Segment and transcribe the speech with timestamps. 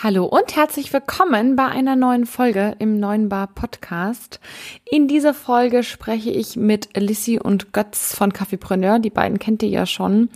[0.00, 4.38] Hallo und herzlich willkommen bei einer neuen Folge im neuen Bar Podcast.
[4.84, 9.00] In dieser Folge spreche ich mit Lissy und Götz von Kaffeepreneur.
[9.00, 10.28] Die beiden kennt ihr ja schon.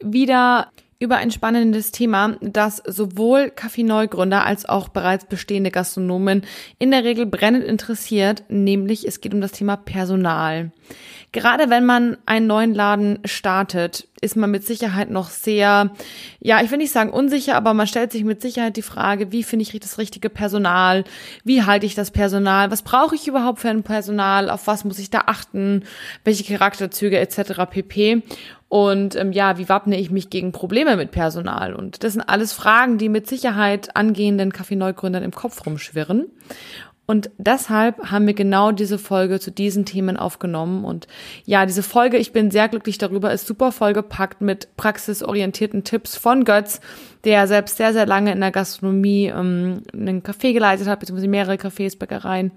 [0.00, 6.42] Wieder über ein spannendes Thema, das sowohl Kaffee-Neugründer als auch bereits bestehende Gastronomen
[6.78, 10.72] in der Regel brennend interessiert, nämlich es geht um das Thema Personal.
[11.30, 15.92] Gerade wenn man einen neuen Laden startet, ist man mit Sicherheit noch sehr,
[16.40, 19.42] ja, ich will nicht sagen unsicher, aber man stellt sich mit Sicherheit die Frage, wie
[19.42, 21.04] finde ich das richtige Personal?
[21.44, 22.70] Wie halte ich das Personal?
[22.70, 24.48] Was brauche ich überhaupt für ein Personal?
[24.48, 25.84] Auf was muss ich da achten?
[26.24, 27.70] Welche Charakterzüge etc.
[27.70, 28.22] pp.
[28.68, 31.74] Und ähm, ja, wie wappne ich mich gegen Probleme mit Personal?
[31.74, 36.26] Und das sind alles Fragen, die mit Sicherheit angehenden Kaffee-Neugründern im Kopf rumschwirren.
[37.06, 40.84] Und deshalb haben wir genau diese Folge zu diesen Themen aufgenommen.
[40.84, 41.06] Und
[41.46, 46.44] ja, diese Folge, ich bin sehr glücklich darüber, ist super vollgepackt mit praxisorientierten Tipps von
[46.44, 46.82] Götz,
[47.24, 51.54] der selbst sehr, sehr lange in der Gastronomie ähm, einen Café geleitet hat, beziehungsweise mehrere
[51.54, 52.52] Cafés, Bäckereien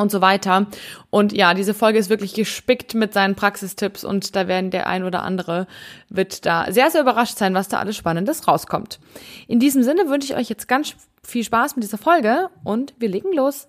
[0.00, 0.66] und so weiter.
[1.10, 5.04] Und ja, diese Folge ist wirklich gespickt mit seinen Praxistipps und da werden der ein
[5.04, 5.66] oder andere
[6.08, 9.00] wird da sehr, sehr überrascht sein, was da alles Spannendes rauskommt.
[9.46, 13.08] In diesem Sinne wünsche ich euch jetzt ganz viel Spaß mit dieser Folge und wir
[13.08, 13.68] legen los.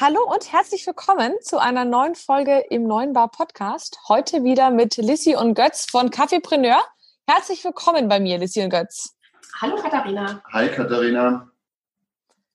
[0.00, 3.98] Hallo und herzlich willkommen zu einer neuen Folge im neuen Bar Podcast.
[4.08, 6.82] Heute wieder mit Lissy und Götz von Kaffeepreneur.
[7.26, 9.14] Herzlich willkommen bei mir, Lissy und Götz.
[9.60, 10.42] Hallo Katharina.
[10.54, 11.49] Hi Katharina.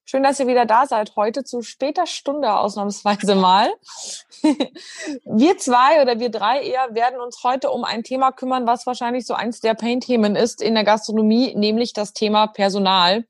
[0.08, 1.16] Schön, dass ihr wieder da seid.
[1.16, 3.72] Heute zu später Stunde ausnahmsweise mal.
[5.24, 9.26] wir zwei oder wir drei eher werden uns heute um ein Thema kümmern, was wahrscheinlich
[9.26, 13.24] so eins der Pain-Themen ist in der Gastronomie, nämlich das Thema Personal.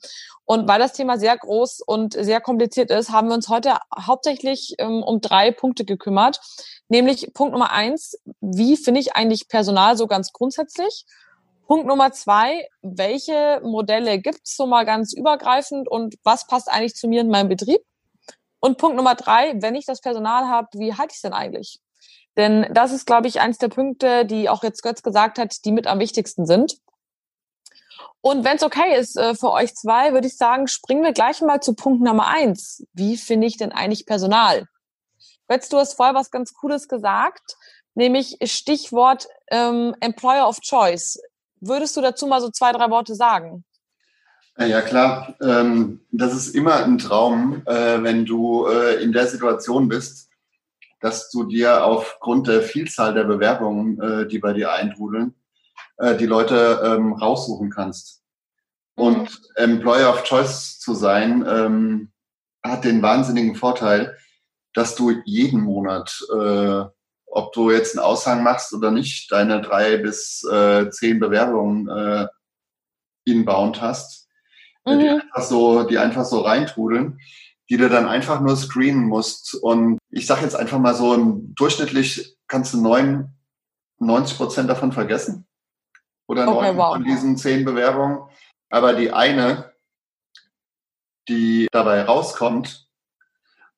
[0.45, 4.75] Und weil das Thema sehr groß und sehr kompliziert ist, haben wir uns heute hauptsächlich
[4.77, 6.43] ähm, um drei Punkte gekümmert.
[6.89, 11.07] Nämlich Punkt Nummer eins, wie finde ich eigentlich Personal so ganz grundsätzlich?
[11.67, 17.09] Punkt Nummer zwei, welche Modelle gibt's so mal ganz übergreifend und was passt eigentlich zu
[17.09, 17.81] mir in meinem Betrieb?
[18.61, 21.81] Und Punkt Nummer drei, wenn ich das Personal habe, wie halte ich es denn eigentlich?
[22.37, 25.73] Denn das ist, glaube ich, eins der Punkte, die auch jetzt Götz gesagt hat, die
[25.73, 26.77] mit am wichtigsten sind.
[28.21, 31.41] Und wenn es okay ist äh, für euch zwei, würde ich sagen, springen wir gleich
[31.41, 32.87] mal zu Punkt Nummer eins.
[32.93, 34.67] Wie finde ich denn eigentlich Personal?
[35.49, 37.57] Götz, du hast vorher was ganz Cooles gesagt,
[37.95, 41.19] nämlich Stichwort ähm, Employer of Choice.
[41.61, 43.65] Würdest du dazu mal so zwei, drei Worte sagen?
[44.59, 45.35] Ja, klar.
[45.43, 50.31] Ähm, das ist immer ein Traum, äh, wenn du äh, in der Situation bist,
[51.01, 55.35] dass du dir aufgrund der Vielzahl der Bewerbungen, äh, die bei dir eintrudeln,
[56.21, 58.23] die Leute ähm, raussuchen kannst.
[58.97, 59.03] Mhm.
[59.03, 62.13] Und Employer of Choice zu sein, ähm,
[62.63, 64.15] hat den wahnsinnigen Vorteil,
[64.75, 66.21] dass du jeden Monat,
[67.37, 72.27] ob du jetzt einen Aushang machst oder nicht, deine drei bis äh, zehn Bewerbungen äh,
[73.27, 74.27] inbound hast,
[74.87, 75.01] mhm.
[75.01, 77.21] die, einfach so, die einfach so reintrudeln,
[77.69, 79.55] die du dann einfach nur screenen musst.
[79.55, 83.35] Und ich sage jetzt einfach mal so, durchschnittlich kannst du neun,
[83.99, 85.47] 90 Prozent davon vergessen
[86.29, 86.95] oder okay, neun wow.
[86.95, 88.21] von diesen zehn Bewerbungen.
[88.71, 89.75] Aber die eine,
[91.29, 92.89] die dabei rauskommt,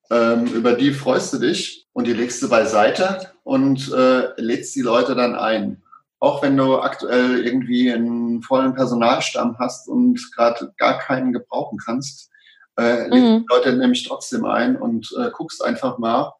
[0.09, 4.81] ähm, über die freust du dich und die legst du beiseite und äh, lädst die
[4.81, 5.81] Leute dann ein.
[6.19, 12.29] Auch wenn du aktuell irgendwie einen vollen Personalstamm hast und gerade gar keinen gebrauchen kannst,
[12.77, 13.39] äh, lädst mhm.
[13.39, 16.33] die Leute nämlich trotzdem ein und äh, guckst einfach mal,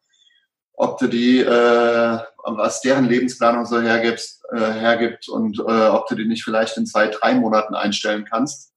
[0.74, 6.14] ob du die, äh, was deren Lebensplanung so hergibst, äh, hergibt und äh, ob du
[6.14, 8.72] die nicht vielleicht in zwei, drei Monaten einstellen kannst,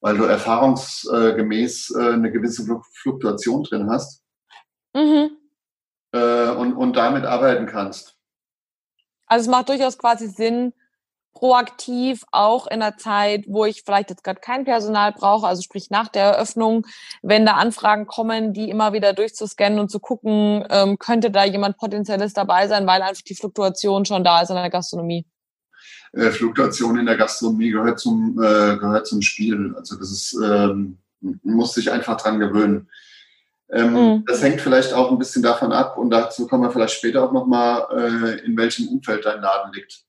[0.00, 4.22] weil du erfahrungsgemäß äh, eine gewisse Fluktuation drin hast
[4.94, 5.37] mhm.
[6.12, 8.16] Äh, und, und damit arbeiten kannst.
[9.26, 10.72] Also es macht durchaus quasi Sinn,
[11.38, 15.88] proaktiv auch in der Zeit, wo ich vielleicht jetzt gerade kein Personal brauche, also sprich
[15.90, 16.86] nach der Eröffnung,
[17.22, 21.76] wenn da Anfragen kommen, die immer wieder durchzuscannen und zu gucken, ähm, könnte da jemand
[21.76, 25.26] potenzielles dabei sein, weil einfach die Fluktuation schon da ist in der Gastronomie.
[26.12, 29.74] Äh, Fluktuation in der Gastronomie gehört zum, äh, gehört zum Spiel.
[29.76, 32.88] Also das ist, ähm, muss sich einfach dran gewöhnen.
[33.70, 34.24] Ähm, mhm.
[34.26, 37.32] Das hängt vielleicht auch ein bisschen davon ab und dazu kommen wir vielleicht später auch
[37.32, 40.07] nochmal, äh, in welchem Umfeld dein Laden liegt.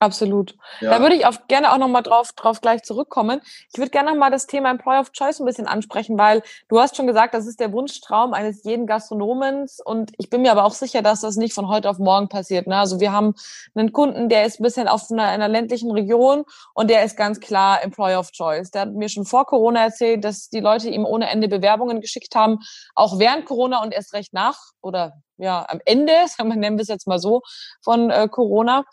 [0.00, 0.54] Absolut.
[0.80, 0.90] Ja.
[0.90, 3.40] Da würde ich auch gerne auch nochmal drauf, drauf gleich zurückkommen.
[3.72, 6.96] Ich würde gerne nochmal das Thema Employer of Choice ein bisschen ansprechen, weil du hast
[6.96, 10.74] schon gesagt, das ist der Wunschtraum eines jeden Gastronomens und ich bin mir aber auch
[10.74, 12.68] sicher, dass das nicht von heute auf morgen passiert.
[12.68, 12.76] Ne?
[12.76, 13.34] Also wir haben
[13.74, 17.40] einen Kunden, der ist ein bisschen auf einer, einer ländlichen Region und der ist ganz
[17.40, 18.70] klar Employer of Choice.
[18.70, 22.36] Der hat mir schon vor Corona erzählt, dass die Leute ihm ohne Ende Bewerbungen geschickt
[22.36, 22.58] haben,
[22.94, 26.82] auch während Corona und erst recht nach oder ja, am Ende, sagen wir, nennen wir
[26.82, 27.42] es jetzt mal so,
[27.82, 28.84] von äh, Corona.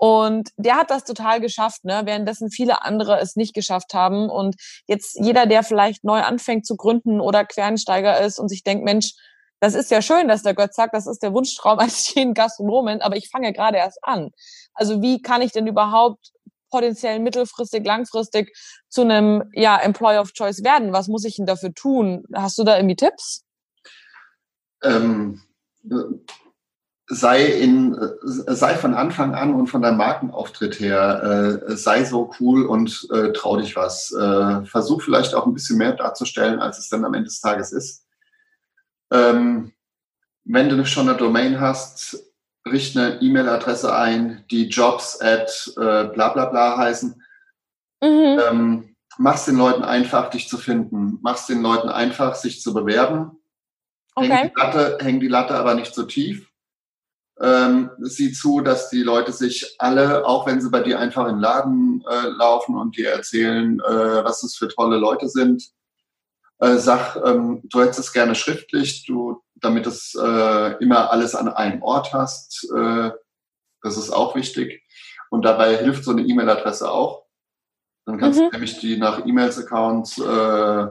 [0.00, 2.00] Und der hat das total geschafft, ne?
[2.06, 4.30] währenddessen viele andere es nicht geschafft haben.
[4.30, 4.56] Und
[4.86, 9.12] jetzt jeder, der vielleicht neu anfängt zu gründen oder Quereinsteiger ist und sich denkt, Mensch,
[9.60, 13.02] das ist ja schön, dass der Götz sagt, das ist der Wunschtraum eines jeden Gastronomen,
[13.02, 14.30] aber ich fange gerade erst an.
[14.72, 16.32] Also wie kann ich denn überhaupt
[16.70, 18.56] potenziell mittelfristig, langfristig
[18.88, 20.94] zu einem ja, Employer of Choice werden?
[20.94, 22.24] Was muss ich denn dafür tun?
[22.32, 23.44] Hast du da irgendwie Tipps?
[24.82, 25.42] Ähm,
[27.12, 32.64] sei in, sei von Anfang an und von deinem Markenauftritt her, äh, sei so cool
[32.64, 34.12] und äh, trau dich was.
[34.12, 37.72] Äh, versuch vielleicht auch ein bisschen mehr darzustellen, als es dann am Ende des Tages
[37.72, 38.06] ist.
[39.12, 39.72] Ähm,
[40.44, 42.16] wenn du schon eine Domain hast,
[42.70, 47.20] richte eine E-Mail-Adresse ein, die jobs at äh, bla bla bla heißen.
[48.02, 48.40] Mhm.
[48.48, 51.18] Ähm, mach's den Leuten einfach, dich zu finden.
[51.22, 53.32] Mach's den Leuten einfach, sich zu bewerben.
[54.14, 54.28] Okay.
[54.28, 56.49] Häng, die Latte, häng die Latte aber nicht so tief
[57.42, 61.36] ähm, sieh zu, dass die Leute sich alle, auch wenn sie bei dir einfach in
[61.36, 65.70] den Laden äh, laufen und dir erzählen, äh, was es für tolle Leute sind,
[66.60, 71.48] äh, sag, ähm, du hättest es gerne schriftlich, du, damit es äh, immer alles an
[71.48, 72.70] einem Ort hast.
[72.76, 73.10] Äh,
[73.82, 74.82] das ist auch wichtig.
[75.30, 77.24] Und dabei hilft so eine E-Mail-Adresse auch.
[78.04, 78.44] Dann kannst mhm.
[78.44, 80.86] du nämlich die nach E-Mails-Accounts äh,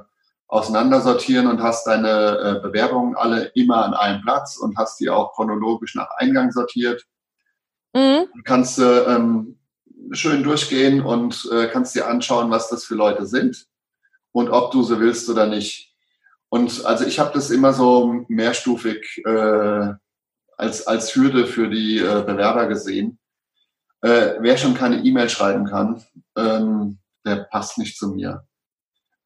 [0.49, 5.33] auseinandersortieren und hast deine äh, Bewerbungen alle immer an einem Platz und hast die auch
[5.33, 7.05] chronologisch nach Eingang sortiert.
[7.93, 8.25] Mhm.
[8.35, 9.59] Du kannst äh, ähm,
[10.11, 13.67] schön durchgehen und äh, kannst dir anschauen, was das für Leute sind
[14.31, 15.93] und ob du so willst oder nicht.
[16.49, 19.93] Und also ich habe das immer so mehrstufig äh,
[20.57, 23.19] als, als Hürde für die äh, Bewerber gesehen.
[24.01, 26.03] Äh, wer schon keine E-Mail schreiben kann,
[26.35, 28.47] ähm, der passt nicht zu mir.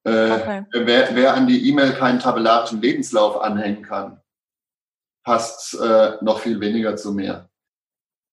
[0.06, 0.66] Äh, okay.
[0.74, 4.20] wer, wer, an die E-Mail keinen tabellarischen Lebenslauf anhängen kann,
[5.24, 7.50] passt äh, noch viel weniger zu mir.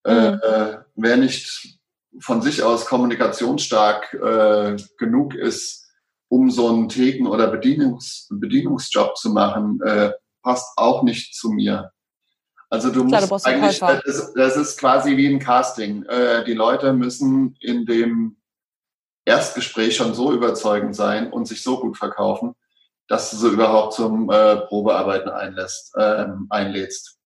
[0.05, 0.41] Äh, mhm.
[0.43, 1.79] Äh, wer nicht
[2.19, 5.87] von sich aus kommunikationsstark äh, genug ist,
[6.29, 9.81] um so einen Theken- oder Bedienungs Bedienungsjob zu machen,
[10.45, 11.91] passt auch nicht zu mir.
[12.69, 16.07] Also du Klar, musst du eigentlich, das, das, ist quasi wie ein Casting.
[16.47, 18.37] die Leute müssen in dem
[19.31, 22.55] Erstgespräch schon so überzeugend sein und sich so gut verkaufen,
[23.07, 27.19] dass du sie überhaupt zum äh, Probearbeiten einlässt, äh, einlädst.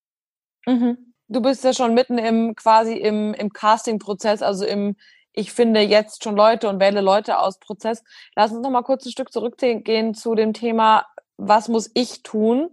[0.67, 1.15] Mhm.
[1.29, 4.97] Du bist ja schon mitten im quasi im, im Casting-Prozess, also im
[5.37, 8.05] ich finde jetzt schon Leute und wähle Leute aus Prozess.
[8.37, 12.71] Lass uns noch mal kurz ein Stück zurückgehen zu dem Thema, was muss ich tun,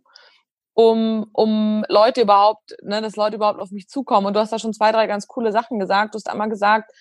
[0.74, 4.28] um, um Leute überhaupt, ne, dass Leute überhaupt auf mich zukommen.
[4.28, 6.14] Und du hast da schon zwei, drei ganz coole Sachen gesagt.
[6.14, 6.92] Du hast einmal gesagt,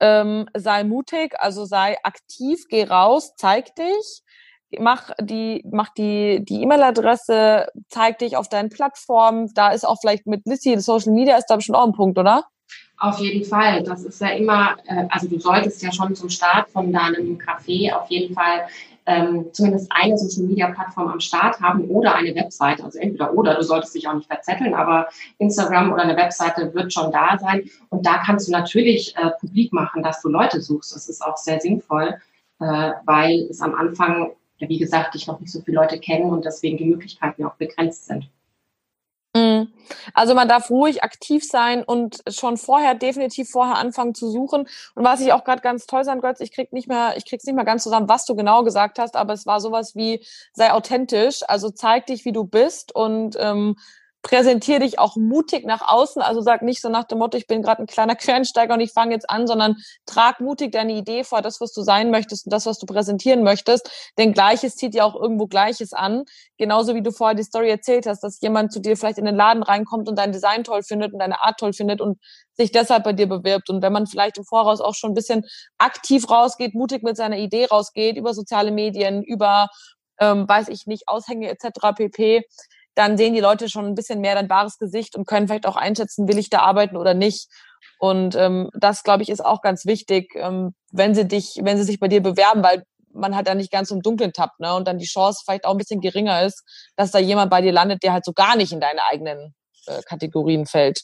[0.00, 4.22] ähm, sei mutig, also sei aktiv, geh raus, zeig dich,
[4.78, 9.50] mach die, mach die, die E-Mail-Adresse, zeig dich auf deinen Plattformen.
[9.54, 12.44] Da ist auch vielleicht mit Lissy, Social Media ist da bestimmt auch ein Punkt, oder?
[12.98, 13.82] Auf jeden Fall.
[13.82, 17.92] Das ist ja immer, äh, also du solltest ja schon zum Start von deinem Café
[17.92, 18.66] auf jeden Fall
[19.10, 22.84] ähm, zumindest eine Social Media Plattform am Start haben oder eine Webseite.
[22.84, 25.08] Also entweder oder, du solltest dich auch nicht verzetteln, aber
[25.38, 27.68] Instagram oder eine Webseite wird schon da sein.
[27.88, 30.94] Und da kannst du natürlich äh, publik machen, dass du Leute suchst.
[30.94, 32.14] Das ist auch sehr sinnvoll,
[32.60, 36.44] äh, weil es am Anfang, wie gesagt, dich noch nicht so viele Leute kennen und
[36.44, 38.30] deswegen die Möglichkeiten auch begrenzt sind.
[40.14, 44.68] Also man darf ruhig aktiv sein und schon vorher, definitiv vorher anfangen zu suchen.
[44.94, 47.44] Und was ich auch gerade ganz toll sein, Götz, ich krieg nicht mehr, ich krieg's
[47.44, 50.72] nicht mehr ganz zusammen, was du genau gesagt hast, aber es war sowas wie, sei
[50.72, 53.76] authentisch, also zeig dich, wie du bist und ähm,
[54.22, 56.20] präsentiere dich auch mutig nach außen.
[56.22, 58.92] Also sag nicht so nach dem Motto, ich bin gerade ein kleiner Quereinsteiger und ich
[58.92, 62.52] fange jetzt an, sondern trag mutig deine Idee vor, das, was du sein möchtest und
[62.52, 64.12] das, was du präsentieren möchtest.
[64.18, 66.24] Denn Gleiches zieht ja auch irgendwo Gleiches an.
[66.58, 69.36] Genauso wie du vorher die Story erzählt hast, dass jemand zu dir vielleicht in den
[69.36, 72.18] Laden reinkommt und dein Design toll findet und deine Art toll findet und
[72.54, 73.70] sich deshalb bei dir bewirbt.
[73.70, 75.44] Und wenn man vielleicht im Voraus auch schon ein bisschen
[75.78, 79.68] aktiv rausgeht, mutig mit seiner Idee rausgeht, über soziale Medien, über
[80.20, 81.94] ähm, weiß ich nicht, Aushänge etc.
[81.96, 82.44] pp,
[83.00, 85.76] dann sehen die Leute schon ein bisschen mehr dein wahres Gesicht und können vielleicht auch
[85.76, 87.48] einschätzen, will ich da arbeiten oder nicht.
[87.98, 91.84] Und ähm, das, glaube ich, ist auch ganz wichtig, ähm, wenn sie dich, wenn sie
[91.84, 94.74] sich bei dir bewerben, weil man halt dann nicht ganz im Dunkeln tappt, ne?
[94.74, 96.62] Und dann die Chance vielleicht auch ein bisschen geringer ist,
[96.96, 99.54] dass da jemand bei dir landet, der halt so gar nicht in deine eigenen
[99.86, 101.00] äh, Kategorien fällt.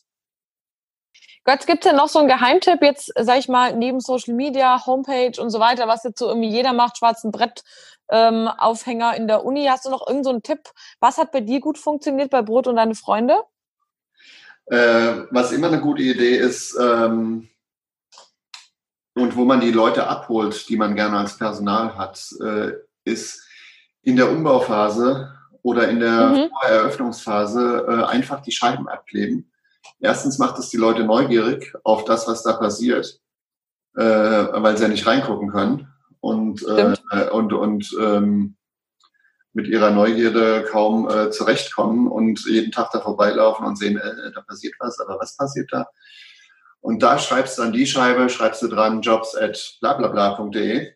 [1.47, 4.85] Götz, gibt es denn noch so einen Geheimtipp jetzt, sag ich mal, neben Social Media,
[4.85, 7.63] Homepage und so weiter, was jetzt so irgendwie jeder macht, schwarzen Brett,
[8.11, 9.65] ähm, Aufhänger in der Uni.
[9.67, 10.71] Hast du noch irgendeinen so Tipp?
[10.99, 13.37] Was hat bei dir gut funktioniert bei Brot und deine Freunde?
[14.67, 17.49] Äh, was immer eine gute Idee ist ähm,
[19.15, 22.73] und wo man die Leute abholt, die man gerne als Personal hat, äh,
[23.05, 23.47] ist
[24.03, 26.51] in der Umbauphase oder in der mhm.
[26.63, 29.53] Eröffnungsphase äh, einfach die Scheiben abkleben
[30.01, 33.21] Erstens macht es die Leute neugierig auf das, was da passiert,
[33.97, 35.89] äh, weil sie ja nicht reingucken können
[36.21, 38.57] und, äh, und, und ähm,
[39.53, 44.43] mit ihrer Neugierde kaum äh, zurechtkommen und jeden Tag da vorbeilaufen und sehen, äh, da
[44.43, 45.89] passiert was, aber was passiert da?
[46.81, 50.93] Und da schreibst du an die Scheibe, schreibst du dran jobs at blablabla.de.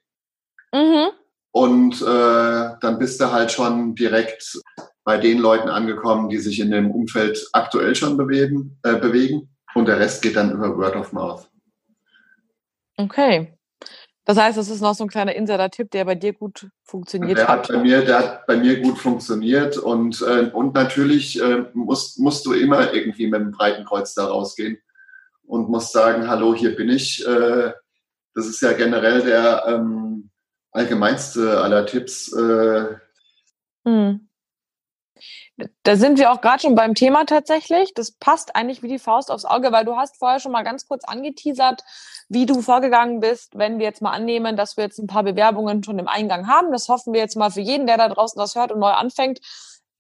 [0.73, 1.09] Mhm.
[1.53, 4.61] Und äh, dann bist du halt schon direkt
[5.05, 9.49] bei den Leuten angekommen, die sich in dem Umfeld aktuell schon bewegen, äh, bewegen.
[9.75, 11.49] Und der Rest geht dann über Word of Mouth.
[12.97, 13.55] Okay.
[14.25, 17.49] Das heißt, das ist noch so ein kleiner Insider-Tipp, der bei dir gut funktioniert der
[17.49, 17.69] hat.
[17.69, 22.47] Bei mir, der hat bei mir gut funktioniert und, äh, und natürlich äh, musst, musst
[22.47, 24.79] du immer irgendwie mit einem breiten Kreuz da rausgehen
[25.47, 27.27] und musst sagen, hallo, hier bin ich.
[27.27, 27.73] Äh,
[28.35, 30.31] das ist ja generell der ähm,
[30.71, 32.33] allgemeinste aller Tipps.
[32.33, 32.97] Äh,
[33.85, 34.29] hm.
[35.83, 37.95] Da sind wir auch gerade schon beim Thema tatsächlich.
[37.95, 40.87] Das passt eigentlich wie die Faust aufs Auge, weil du hast vorher schon mal ganz
[40.87, 41.83] kurz angeteasert,
[42.29, 45.83] wie du vorgegangen bist, wenn wir jetzt mal annehmen, dass wir jetzt ein paar Bewerbungen
[45.83, 46.73] schon im Eingang haben.
[46.73, 49.41] Das hoffen wir jetzt mal für jeden, der da draußen das hört und neu anfängt,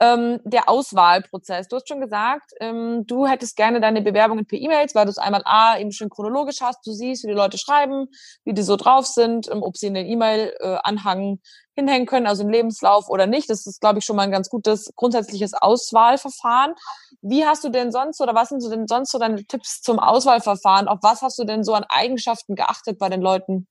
[0.00, 1.68] ähm, der Auswahlprozess.
[1.68, 5.18] Du hast schon gesagt, ähm, du hättest gerne deine Bewerbungen per E-Mails, weil du es
[5.18, 6.86] einmal A, eben schön chronologisch hast.
[6.86, 8.08] Du siehst, wie die Leute schreiben,
[8.44, 11.38] wie die so drauf sind, ähm, ob sie in den E-Mail-Anhang äh,
[11.74, 13.50] hinhängen können, also im Lebenslauf oder nicht.
[13.50, 16.74] Das ist, glaube ich, schon mal ein ganz gutes grundsätzliches Auswahlverfahren.
[17.20, 19.98] Wie hast du denn sonst oder was sind so denn sonst so deine Tipps zum
[19.98, 20.88] Auswahlverfahren?
[20.88, 23.66] Auf was hast du denn so an Eigenschaften geachtet bei den Leuten?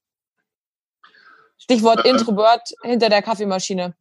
[1.58, 3.96] Stichwort äh, Introvert hinter der Kaffeemaschine.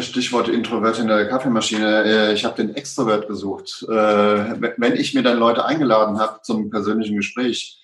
[0.00, 2.04] Stichwort Introvert in der Kaffeemaschine.
[2.04, 3.84] Äh, ich habe den Extrovert gesucht.
[3.88, 7.78] Äh, wenn ich mir dann Leute eingeladen habe zum persönlichen Gespräch,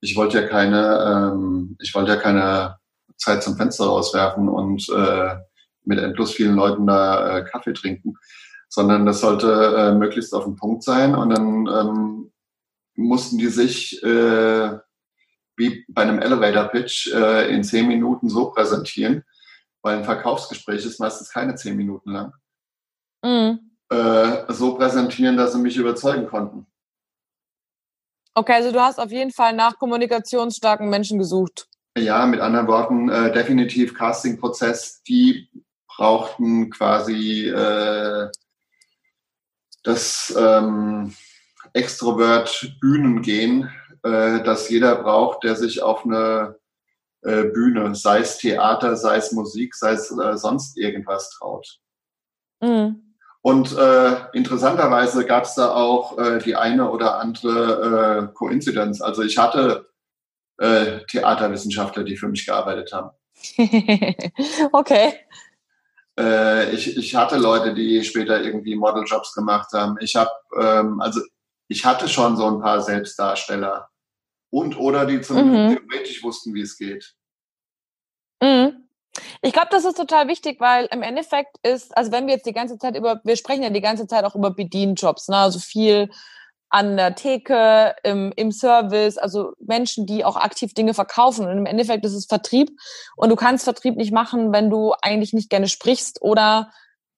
[0.00, 2.78] ich wollte ja keine, ähm, ich wollte ja keine
[3.16, 5.36] Zeit zum Fenster rauswerfen und äh,
[5.84, 8.16] mit endlos vielen Leuten da Kaffee trinken,
[8.68, 12.32] sondern das sollte möglichst auf den Punkt sein und dann ähm,
[12.94, 19.24] mussten die sich wie bei einem Elevator Pitch in zehn Minuten so präsentieren,
[19.82, 22.32] weil ein Verkaufsgespräch ist meistens keine zehn Minuten lang,
[23.22, 23.58] mhm.
[23.90, 26.66] äh, so präsentieren, dass sie mich überzeugen konnten.
[28.34, 31.68] Okay, also du hast auf jeden Fall nach kommunikationsstarken Menschen gesucht.
[31.98, 35.50] Ja, mit anderen Worten, äh, definitiv Casting-Prozess, die
[35.86, 38.30] brauchten quasi äh,
[39.82, 41.14] das ähm,
[41.74, 43.70] Extrovert-Bühnengehen,
[44.02, 46.56] äh, das jeder braucht, der sich auf eine
[47.22, 51.78] äh, Bühne, sei es Theater, sei es Musik, sei es äh, sonst irgendwas traut.
[52.60, 53.14] Mhm.
[53.42, 59.00] Und äh, interessanterweise gab es da auch äh, die eine oder andere äh, Koinzidenz.
[59.00, 59.88] Also ich hatte
[60.58, 63.10] äh, Theaterwissenschaftler, die für mich gearbeitet haben.
[64.72, 65.14] okay.
[66.18, 69.96] Äh, ich, ich hatte Leute, die später irgendwie Modeljobs gemacht haben.
[70.00, 71.20] Ich habe, ähm, also
[71.66, 73.88] ich hatte schon so ein paar Selbstdarsteller
[74.52, 75.86] und oder die zumindest mhm.
[75.88, 77.14] theoretisch wussten, wie es geht.
[78.40, 78.88] Mhm.
[79.40, 82.52] Ich glaube, das ist total wichtig, weil im Endeffekt ist, also wenn wir jetzt die
[82.52, 85.36] ganze Zeit über, wir sprechen ja die ganze Zeit auch über Bedienjobs, ne?
[85.36, 86.10] also viel
[86.68, 91.46] an der Theke, im, im Service, also Menschen, die auch aktiv Dinge verkaufen.
[91.46, 92.70] Und im Endeffekt ist es Vertrieb.
[93.14, 96.72] Und du kannst Vertrieb nicht machen, wenn du eigentlich nicht gerne sprichst oder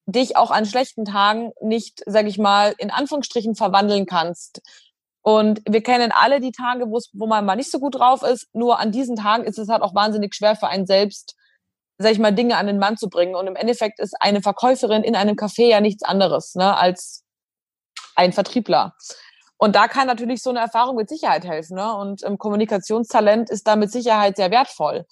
[0.07, 4.61] dich auch an schlechten Tagen nicht, sag ich mal, in Anführungsstrichen verwandeln kannst.
[5.27, 8.47] Und wir kennen alle die Tage, wo man mal nicht so gut drauf ist.
[8.53, 11.35] Nur an diesen Tagen ist es halt auch wahnsinnig schwer für einen selbst,
[11.97, 13.33] sag ich mal, Dinge an den Mann zu bringen.
[13.33, 17.23] Und im Endeffekt ist eine Verkäuferin in einem Café ja nichts anderes, ne, als
[18.15, 18.93] ein Vertriebler.
[19.57, 21.75] Und da kann natürlich so eine Erfahrung mit Sicherheit helfen.
[21.75, 21.95] Ne?
[21.95, 25.05] Und ähm, Kommunikationstalent ist da mit Sicherheit sehr wertvoll.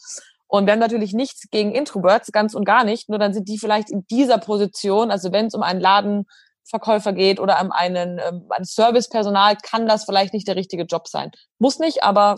[0.45, 3.09] Und wir haben natürlich nichts gegen Introverts, ganz und gar nicht.
[3.09, 6.27] Nur dann sind die vielleicht in dieser Position, also wenn es um einen Laden
[6.73, 11.07] Verkäufer geht oder an einen, ähm, ein Servicepersonal, kann das vielleicht nicht der richtige Job
[11.07, 11.29] sein.
[11.59, 12.33] Muss nicht, aber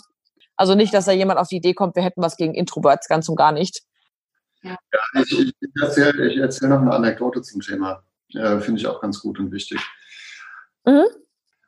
[0.57, 3.29] also nicht, dass da jemand auf die Idee kommt, wir hätten was gegen Introverts, ganz
[3.29, 3.83] und gar nicht.
[4.61, 4.77] Ja,
[5.13, 8.03] ich, ich erzähle ich erzähl noch eine Anekdote zum Thema.
[8.27, 9.79] Ja, Finde ich auch ganz gut und wichtig.
[10.83, 11.05] Mhm.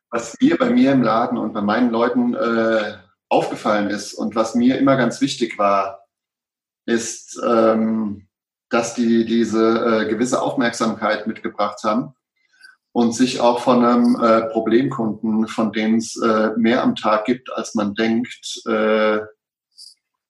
[0.09, 2.97] Was mir bei mir im Laden und bei meinen Leuten äh,
[3.29, 6.05] aufgefallen ist und was mir immer ganz wichtig war,
[6.85, 8.27] ist, ähm,
[8.67, 12.13] dass die diese äh, gewisse Aufmerksamkeit mitgebracht haben
[12.97, 17.53] und sich auch von einem äh, Problemkunden, von dem es äh, mehr am Tag gibt,
[17.53, 19.19] als man denkt, äh,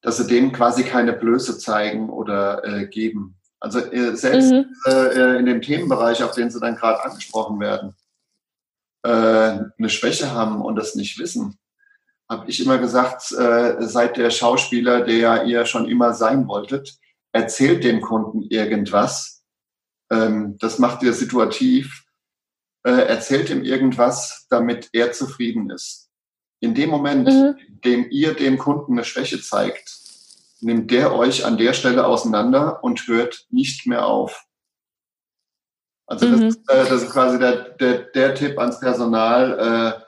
[0.01, 3.37] dass sie dem quasi keine Blöße zeigen oder äh, geben.
[3.61, 4.65] Also äh, selbst mhm.
[4.85, 7.95] äh, in dem Themenbereich, auf den sie dann gerade angesprochen werden,
[9.03, 11.57] eine Schwäche haben und das nicht wissen,
[12.27, 16.97] habe ich immer gesagt, seid der Schauspieler, der ihr schon immer sein wolltet,
[17.31, 19.45] erzählt dem Kunden irgendwas.
[20.11, 22.06] Ähm, das macht ihr situativ.
[22.83, 26.09] Äh, erzählt ihm irgendwas, damit er zufrieden ist.
[26.59, 27.57] In dem Moment, mhm.
[27.67, 29.91] in dem ihr dem Kunden eine Schwäche zeigt,
[30.61, 34.45] nimmt der euch an der Stelle auseinander und hört nicht mehr auf.
[36.07, 36.47] Also das, mhm.
[36.47, 40.07] ist, äh, das ist quasi der, der, der Tipp ans Personal, äh,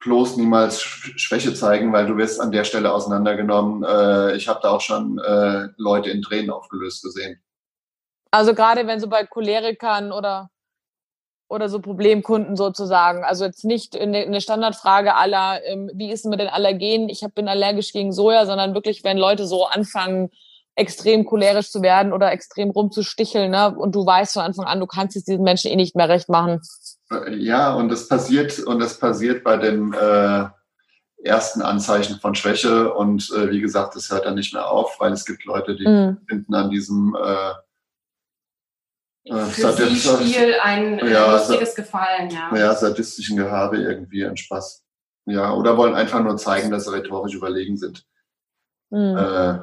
[0.00, 3.84] bloß niemals Schwäche zeigen, weil du wirst an der Stelle auseinandergenommen.
[3.84, 7.42] Äh, ich habe da auch schon äh, Leute in Tränen aufgelöst gesehen.
[8.30, 10.50] Also gerade wenn so bei Cholerikern oder
[11.48, 13.24] oder so Problemkunden sozusagen.
[13.24, 17.08] Also jetzt nicht eine Standardfrage aller, ähm, wie ist es mit den Allergenen?
[17.08, 20.30] Ich bin allergisch gegen Soja, sondern wirklich, wenn Leute so anfangen,
[20.74, 23.74] extrem cholerisch zu werden oder extrem rumzusticheln, ne?
[23.76, 26.28] Und du weißt von Anfang an, du kannst es diesen Menschen eh nicht mehr recht
[26.28, 26.60] machen.
[27.30, 30.44] Ja, und das passiert, und das passiert bei dem äh,
[31.24, 32.92] ersten Anzeichen von Schwäche.
[32.94, 35.88] Und äh, wie gesagt, das hört dann nicht mehr auf, weil es gibt Leute, die
[35.88, 36.18] mm.
[36.28, 37.52] finden an diesem äh,
[39.28, 42.54] für sie Spiel ein äh, ja, lustiges Gefallen, ja.
[42.56, 44.84] Ja, sadistischen Gehabe irgendwie ein Spaß.
[45.26, 48.04] Ja, oder wollen einfach nur zeigen, dass sie rhetorisch überlegen sind.
[48.90, 49.16] Mhm.
[49.16, 49.58] Äh,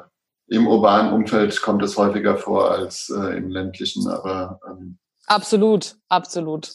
[0.48, 6.72] Im urbanen Umfeld kommt es häufiger vor als äh, im ländlichen, aber ähm, absolut, absolut.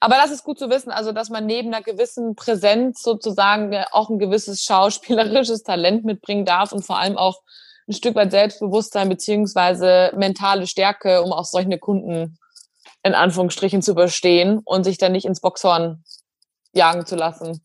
[0.00, 4.08] Aber das ist gut zu wissen, also dass man neben einer gewissen Präsenz sozusagen auch
[4.08, 7.42] ein gewisses schauspielerisches Talent mitbringen darf und vor allem auch
[7.90, 12.38] ein Stück weit Selbstbewusstsein beziehungsweise mentale Stärke, um auch solche Kunden
[13.02, 16.04] in Anführungsstrichen zu überstehen und sich dann nicht ins Boxhorn
[16.72, 17.64] jagen zu lassen.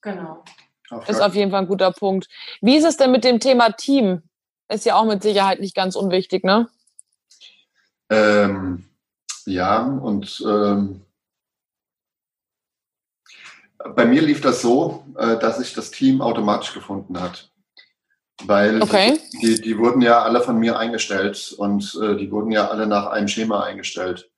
[0.00, 0.44] Genau.
[1.08, 2.28] Ist auf jeden Fall ein guter Punkt.
[2.60, 4.22] Wie ist es denn mit dem Thema Team?
[4.68, 6.68] Ist ja auch mit Sicherheit nicht ganz unwichtig, ne?
[8.10, 8.88] Ähm,
[9.44, 11.04] ja, und ähm,
[13.94, 17.49] bei mir lief das so, äh, dass sich das Team automatisch gefunden hat.
[18.46, 19.18] Weil okay.
[19.42, 23.06] die, die wurden ja alle von mir eingestellt und äh, die wurden ja alle nach
[23.06, 24.30] einem Schema eingestellt.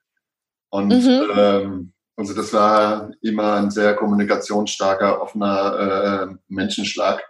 [0.71, 1.31] Und mhm.
[1.37, 7.23] ähm, also das war immer ein sehr kommunikationsstarker, offener äh, Menschenschlag.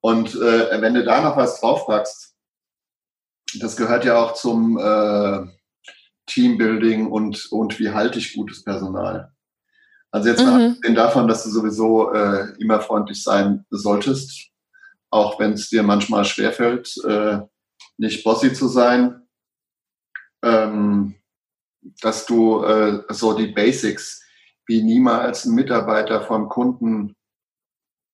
[0.00, 2.34] Und äh, wenn du da noch was drauf packst,
[3.60, 5.46] das gehört ja auch zum äh,
[6.26, 9.32] Teambuilding und, und wie halte ich gutes Personal.
[10.10, 10.94] Also jetzt mhm.
[10.94, 14.50] davon, dass du sowieso äh, immer freundlich sein solltest,
[15.16, 17.38] auch wenn es dir manchmal schwerfällt, äh,
[17.96, 19.26] nicht bossy zu sein,
[20.42, 21.14] ähm,
[22.00, 24.22] dass du äh, so die Basics
[24.66, 27.16] wie niemals einen Mitarbeiter vom Kunden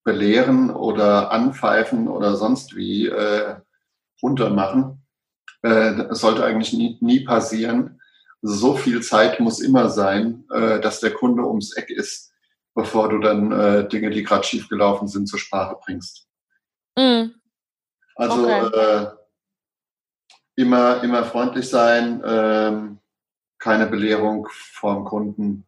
[0.03, 3.55] belehren oder anpfeifen oder sonst wie äh,
[4.21, 5.05] runtermachen.
[5.61, 8.01] Äh, sollte eigentlich nie, nie passieren.
[8.41, 12.33] So viel Zeit muss immer sein, äh, dass der Kunde ums Eck ist,
[12.75, 16.27] bevor du dann äh, Dinge, die gerade schiefgelaufen sind, zur Sprache bringst.
[16.97, 17.35] Mhm.
[18.15, 18.67] Also okay.
[18.77, 19.07] äh,
[20.55, 22.99] immer, immer freundlich sein, ähm,
[23.59, 25.65] keine Belehrung vom Kunden.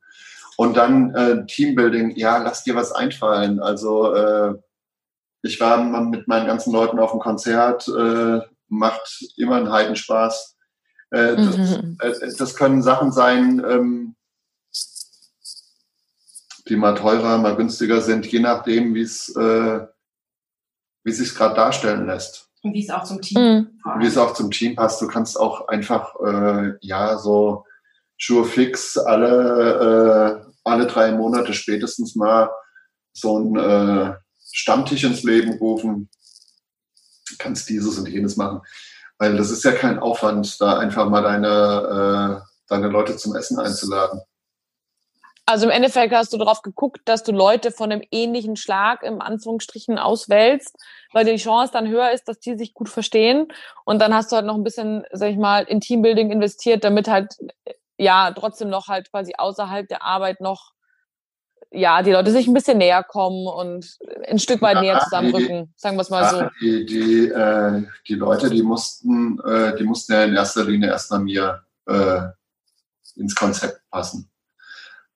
[0.58, 3.60] Und dann äh, Teambuilding, ja, lass dir was einfallen.
[3.60, 4.56] Also äh,
[5.42, 10.58] ich war mit meinen ganzen Leuten auf dem Konzert, äh, macht immer einen Heidenspaß.
[11.12, 11.98] Äh, das, mhm.
[12.00, 14.16] äh, das können Sachen sein, ähm,
[16.68, 19.86] die mal teurer, mal günstiger sind, je nachdem, wie es äh,
[21.06, 22.50] wie es sich gerade darstellen lässt.
[22.64, 23.68] Und wie es auch zum Team mhm.
[24.00, 25.02] Wie es auch zum Team passt.
[25.02, 27.64] Du kannst auch einfach, äh, ja, so
[28.18, 32.50] Schuhe fix alle, äh, alle drei Monate spätestens mal
[33.14, 34.16] so ein äh,
[34.52, 36.10] Stammtisch ins Leben rufen.
[37.30, 38.62] Du kannst dieses und jenes machen.
[39.18, 43.60] Weil das ist ja kein Aufwand, da einfach mal deine, äh, deine Leute zum Essen
[43.60, 44.22] einzuladen.
[45.48, 49.22] Also im Endeffekt hast du darauf geguckt, dass du Leute von einem ähnlichen Schlag im
[49.22, 50.76] Anführungsstrichen auswählst,
[51.14, 53.48] weil die Chance dann höher ist, dass die sich gut verstehen.
[53.84, 57.08] Und dann hast du halt noch ein bisschen, sag ich mal, in Teambuilding investiert, damit
[57.08, 57.36] halt
[57.98, 60.74] ja trotzdem noch halt quasi außerhalb der Arbeit noch
[61.72, 65.66] ja, die Leute sich ein bisschen näher kommen und ein Stück weit ja, näher zusammenrücken,
[65.66, 66.50] die, sagen wir es mal ja, so.
[66.62, 71.20] Die, die, äh, die Leute, die mussten, äh, die mussten ja in erster Linie erstmal
[71.20, 72.22] mir äh,
[73.16, 74.30] ins Konzept passen.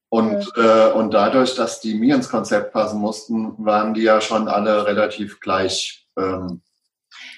[0.10, 4.48] Und, äh, und dadurch, dass die mir ins Konzept passen mussten, waren die ja schon
[4.48, 6.08] alle relativ gleich.
[6.18, 6.62] Ähm.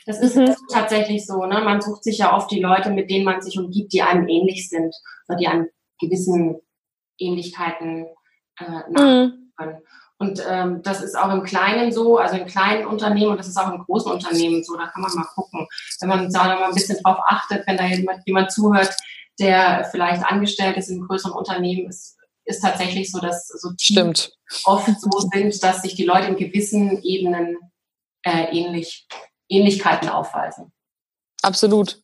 [0.05, 0.55] Das ist mhm.
[0.71, 1.45] tatsächlich so.
[1.45, 1.62] Ne?
[1.62, 4.69] Man sucht sich ja oft die Leute, mit denen man sich umgibt, die einem ähnlich
[4.69, 4.95] sind
[5.27, 5.67] oder die einem
[5.99, 6.62] gewissen
[7.19, 8.07] Ähnlichkeiten
[8.57, 9.77] äh, nachvollziehen können.
[10.17, 13.57] Und ähm, das ist auch im Kleinen so, also in kleinen Unternehmen und das ist
[13.57, 14.77] auch in großen Unternehmen so.
[14.77, 15.67] Da kann man mal gucken,
[15.99, 18.95] wenn man da mal ein bisschen drauf achtet, wenn da jemand, jemand zuhört,
[19.39, 24.34] der vielleicht angestellt ist in einem größeren Unternehmen, ist, ist tatsächlich so, dass so Stimmt.
[24.65, 27.58] oft so sind, dass sich die Leute in gewissen Ebenen
[28.23, 29.08] äh, ähnlich,
[29.49, 30.71] Ähnlichkeiten aufweisen.
[31.41, 32.01] Absolut.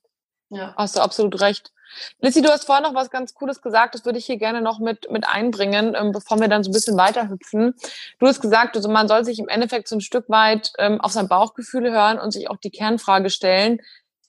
[0.49, 0.73] Ja.
[0.77, 1.71] Hast du absolut recht.
[2.19, 4.79] Lissy, du hast vorhin noch was ganz Cooles gesagt, das würde ich hier gerne noch
[4.79, 7.75] mit, mit einbringen, ähm, bevor wir dann so ein bisschen weiterhüpfen.
[8.19, 11.11] Du hast gesagt, also man soll sich im Endeffekt so ein Stück weit ähm, auf
[11.11, 13.79] sein Bauchgefühl hören und sich auch die Kernfrage stellen,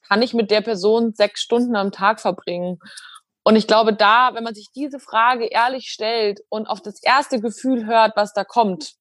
[0.07, 2.79] kann ich mit der Person sechs Stunden am Tag verbringen?
[3.49, 7.41] Und ich glaube, da, wenn man sich diese Frage ehrlich stellt und auf das erste
[7.41, 8.93] Gefühl hört, was da kommt,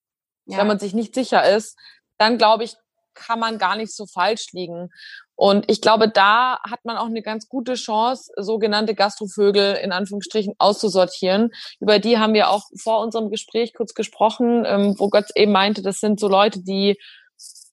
[0.46, 0.58] ja.
[0.58, 1.78] wenn man sich nicht sicher ist,
[2.18, 2.78] dann glaube ich,
[3.14, 4.88] kann man gar nicht so falsch liegen.
[5.36, 10.54] Und ich glaube, da hat man auch eine ganz gute Chance, sogenannte Gastrovögel in Anführungsstrichen
[10.60, 11.52] auszusortieren.
[11.82, 15.82] Über die haben wir auch vor unserem Gespräch kurz gesprochen, ähm, wo Götz eben meinte,
[15.82, 16.98] das sind so Leute, die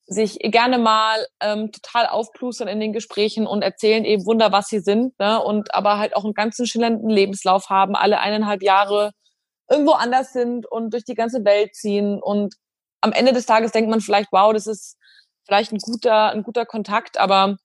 [0.06, 4.80] sich gerne mal ähm, total aufplustern in den Gesprächen und erzählen eben Wunder, was sie
[4.80, 5.42] sind, ne?
[5.42, 9.12] und aber halt auch einen ganzen schillernden Lebenslauf haben, alle eineinhalb Jahre
[9.70, 12.20] irgendwo anders sind und durch die ganze Welt ziehen.
[12.22, 12.54] Und
[13.00, 14.98] am Ende des Tages denkt man vielleicht, wow, das ist
[15.46, 17.56] vielleicht ein guter, ein guter Kontakt, aber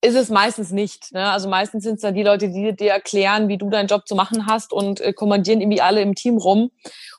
[0.00, 1.12] ist es meistens nicht.
[1.12, 1.30] Ne?
[1.30, 4.14] Also meistens sind es dann die Leute, die dir erklären, wie du deinen Job zu
[4.16, 6.70] machen hast und äh, kommandieren irgendwie alle im Team rum.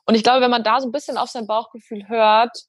[0.06, 2.66] Und ich glaube, wenn man da so ein bisschen auf sein Bauchgefühl hört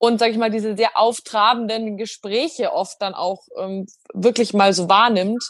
[0.00, 4.88] und, sag ich mal, diese sehr auftrabenden Gespräche oft dann auch ähm, wirklich mal so
[4.88, 5.44] wahrnimmt,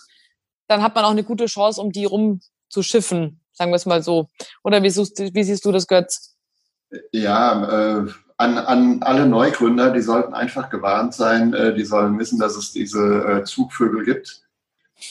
[0.66, 4.28] dann hat man auch eine gute Chance, um die rumzuschiffen, sagen wir es mal so.
[4.64, 6.34] Oder wie, suchst, wie siehst du das, Götz?
[7.12, 12.40] Ja, äh, an, an alle Neugründer, die sollten einfach gewarnt sein, äh, die sollen wissen,
[12.40, 14.42] dass es diese äh, Zugvögel gibt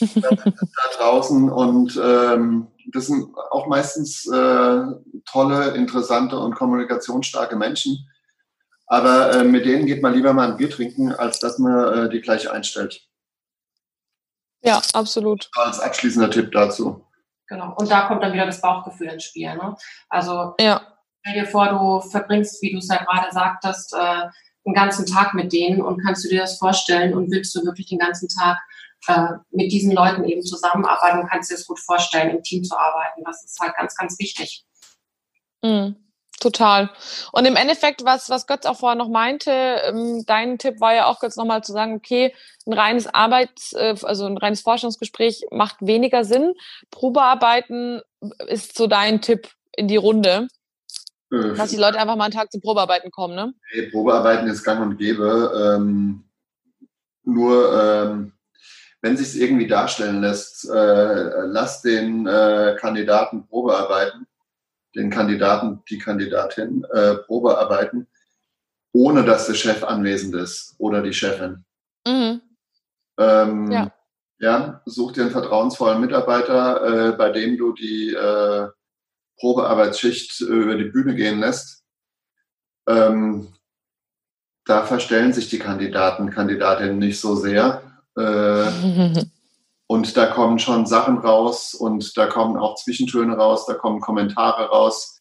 [0.22, 4.82] da draußen und ähm, das sind auch meistens äh,
[5.24, 8.06] tolle, interessante und kommunikationsstarke Menschen.
[8.90, 12.10] Aber äh, mit denen geht man lieber mal ein Bier trinken, als dass man äh,
[12.10, 13.02] die gleich einstellt.
[14.62, 15.48] Ja, absolut.
[15.54, 17.06] Als abschließender Tipp dazu.
[17.46, 17.74] Genau.
[17.76, 19.54] Und da kommt dann wieder das Bauchgefühl ins Spiel.
[19.54, 19.76] Ne?
[20.08, 20.90] Also ja
[21.22, 24.28] Stell dir vor, du verbringst, wie du es ja gerade sagtest, äh,
[24.64, 27.88] einen ganzen Tag mit denen und kannst du dir das vorstellen und willst du wirklich
[27.88, 28.58] den ganzen Tag
[29.06, 33.22] äh, mit diesen Leuten eben zusammenarbeiten, kannst dir das gut vorstellen, im Team zu arbeiten.
[33.24, 34.64] Das ist halt ganz, ganz wichtig.
[35.62, 35.90] Mm,
[36.40, 36.90] total.
[37.32, 41.06] Und im Endeffekt, was, was Götz auch vorher noch meinte, ähm, dein Tipp war ja
[41.06, 42.34] auch Götz nochmal zu sagen, okay,
[42.66, 46.54] ein reines Arbeits-, äh, also ein reines Forschungsgespräch macht weniger Sinn.
[46.90, 48.02] Probearbeiten
[48.48, 50.48] ist so dein Tipp in die Runde.
[51.32, 53.52] Äh, Dass die Leute einfach mal einen Tag zum Probearbeiten kommen, ne?
[53.74, 55.76] Nee, Probearbeiten ist gang und gäbe.
[55.76, 56.24] Ähm,
[57.24, 58.32] nur ähm,
[59.02, 64.26] wenn sich es irgendwie darstellen lässt, äh, lass den äh, Kandidaten Probearbeiten,
[64.94, 68.06] den Kandidaten, die Kandidatin äh, Probearbeiten,
[68.92, 71.64] ohne dass der Chef anwesend ist oder die Chefin.
[72.06, 72.40] Mhm.
[73.18, 73.92] Ähm, ja.
[74.38, 74.82] ja.
[74.86, 78.68] such dir einen vertrauensvollen Mitarbeiter, äh, bei dem du die äh,
[79.38, 81.84] Probearbeitsschicht äh, über die Bühne gehen lässt,
[82.88, 83.48] ähm,
[84.64, 87.82] da verstellen sich die Kandidaten, Kandidatinnen nicht so sehr.
[89.90, 94.68] Und da kommen schon Sachen raus und da kommen auch Zwischentöne raus, da kommen Kommentare
[94.68, 95.18] raus,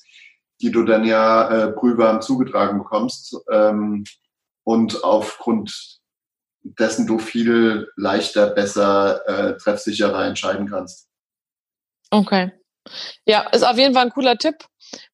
[0.62, 3.36] die du dann ja äh, prüfbar zugetragen bekommst.
[3.52, 4.04] Ähm,
[4.64, 6.00] und aufgrund
[6.62, 11.10] dessen du viel leichter, besser, äh, treffsicherer entscheiden kannst.
[12.12, 12.52] Okay.
[13.26, 14.58] Ja, ist auf jeden Fall ein cooler Tipp.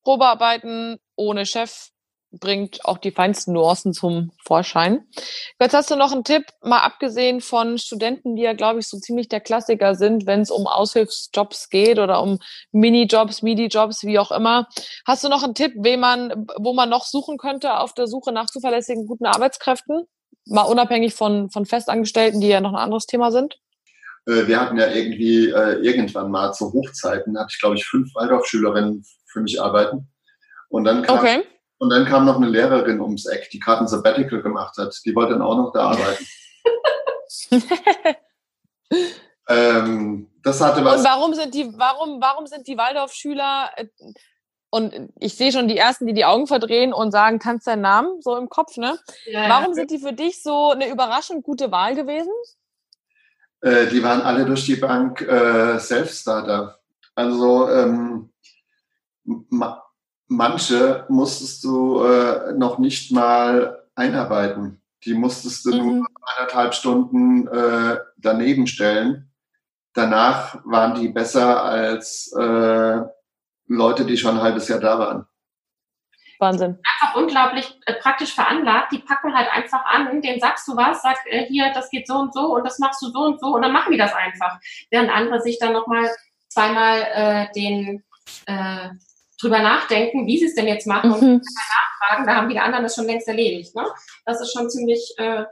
[0.03, 1.91] Probearbeiten ohne Chef
[2.39, 5.05] bringt auch die feinsten Nuancen zum Vorschein.
[5.59, 8.97] Jetzt hast du noch einen Tipp, mal abgesehen von Studenten, die ja, glaube ich, so
[8.97, 12.39] ziemlich der Klassiker sind, wenn es um Aushilfsjobs geht oder um
[12.71, 14.67] Minijobs, Midi-Jobs, wie auch immer.
[15.05, 18.31] Hast du noch einen Tipp, wen man, wo man noch suchen könnte auf der Suche
[18.31, 20.05] nach zuverlässigen, guten Arbeitskräften?
[20.47, 23.57] Mal unabhängig von, von Festangestellten, die ja noch ein anderes Thema sind?
[24.27, 28.13] Äh, wir hatten ja irgendwie äh, irgendwann mal zu Hochzeiten, hatte ich glaube ich fünf
[28.15, 30.07] Waldorfschülerinnen für mich arbeiten.
[30.69, 31.43] Und dann kam, okay.
[31.77, 34.97] Und dann kam noch eine Lehrerin ums Eck, die gerade ein Sabbatical gemacht hat.
[35.05, 36.25] Die wollte dann auch noch da arbeiten.
[39.49, 40.99] ähm, das hatte was.
[40.99, 43.87] Und warum sind die, warum, warum sind die Waldorfschüler äh,
[44.75, 48.21] und ich sehe schon die ersten, die die Augen verdrehen und sagen, kannst deinen Namen
[48.21, 48.99] so im Kopf, ne?
[49.25, 49.73] Ja, warum ja.
[49.73, 52.33] sind die für dich so eine überraschend gute Wahl gewesen?
[53.61, 56.77] Äh, die waren alle durch die Bank äh, Self-Starter.
[57.15, 58.33] Also ähm,
[59.23, 59.84] ma
[60.27, 64.81] manche musstest du äh, noch nicht mal einarbeiten.
[65.05, 65.97] Die musstest du mhm.
[65.97, 69.31] nur anderthalb Stunden äh, daneben stellen.
[69.93, 73.01] danach waren die besser als äh,
[73.67, 75.25] Leute, die schon ein halbes Jahr da waren.
[76.39, 76.79] Wahnsinn.
[76.83, 78.91] Einfach unglaublich äh, praktisch veranlagt.
[78.91, 82.15] Die packen halt einfach an, denen sagst du was, sag äh, hier, das geht so
[82.15, 84.59] und so und das machst du so und so und dann machen die das einfach.
[84.91, 86.09] Während andere sich dann nochmal
[86.49, 88.03] zweimal äh, den
[88.47, 88.89] äh,
[89.39, 91.15] drüber nachdenken, wie sie es denn jetzt machen mhm.
[91.15, 93.75] und nachfragen, da haben die anderen das schon längst erledigt.
[93.75, 93.85] Ne?
[94.25, 95.45] Das ist schon ziemlich äh,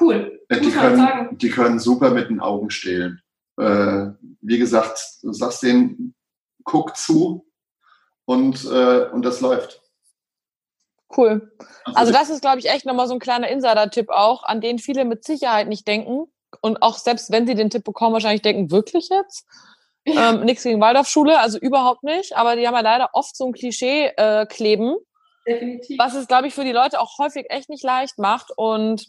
[0.00, 0.40] cool.
[0.50, 3.20] Ja, die, können, die können super mit den Augen stehlen.
[3.58, 4.08] Äh,
[4.40, 6.14] wie gesagt, du sagst denen,
[6.64, 7.46] guck zu
[8.24, 9.80] und, äh, und das läuft.
[11.16, 11.52] Cool.
[11.84, 14.78] Also, also das ist, glaube ich, echt nochmal so ein kleiner Insider-Tipp auch, an den
[14.78, 16.26] viele mit Sicherheit nicht denken.
[16.60, 19.46] Und auch selbst wenn sie den Tipp bekommen, wahrscheinlich denken, wirklich jetzt?
[20.06, 22.36] Ähm, nichts gegen Waldorfschule, also überhaupt nicht.
[22.36, 24.96] Aber die haben ja leider oft so ein Klischee äh, kleben.
[25.46, 25.98] Definitiv.
[25.98, 28.52] Was es, glaube ich, für die Leute auch häufig echt nicht leicht macht.
[28.56, 29.06] Und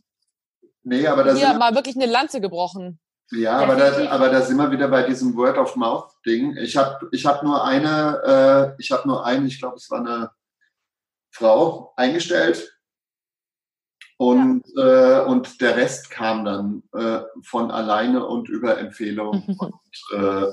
[0.83, 2.99] nee, aber das hier mal wirklich eine Lanze gebrochen.
[3.31, 6.55] Ja, aber da, aber da sind wir wieder bei diesem Word of Mouth Ding.
[6.57, 9.99] Ich habe ich hab nur eine, äh, ich habe nur eine, ich glaube, es war
[9.99, 10.31] eine
[11.31, 12.73] Frau eingestellt.
[14.17, 15.23] Und, ja.
[15.23, 19.43] äh, und der Rest kam dann äh, von alleine und über Empfehlung.
[19.59, 20.47] und, äh,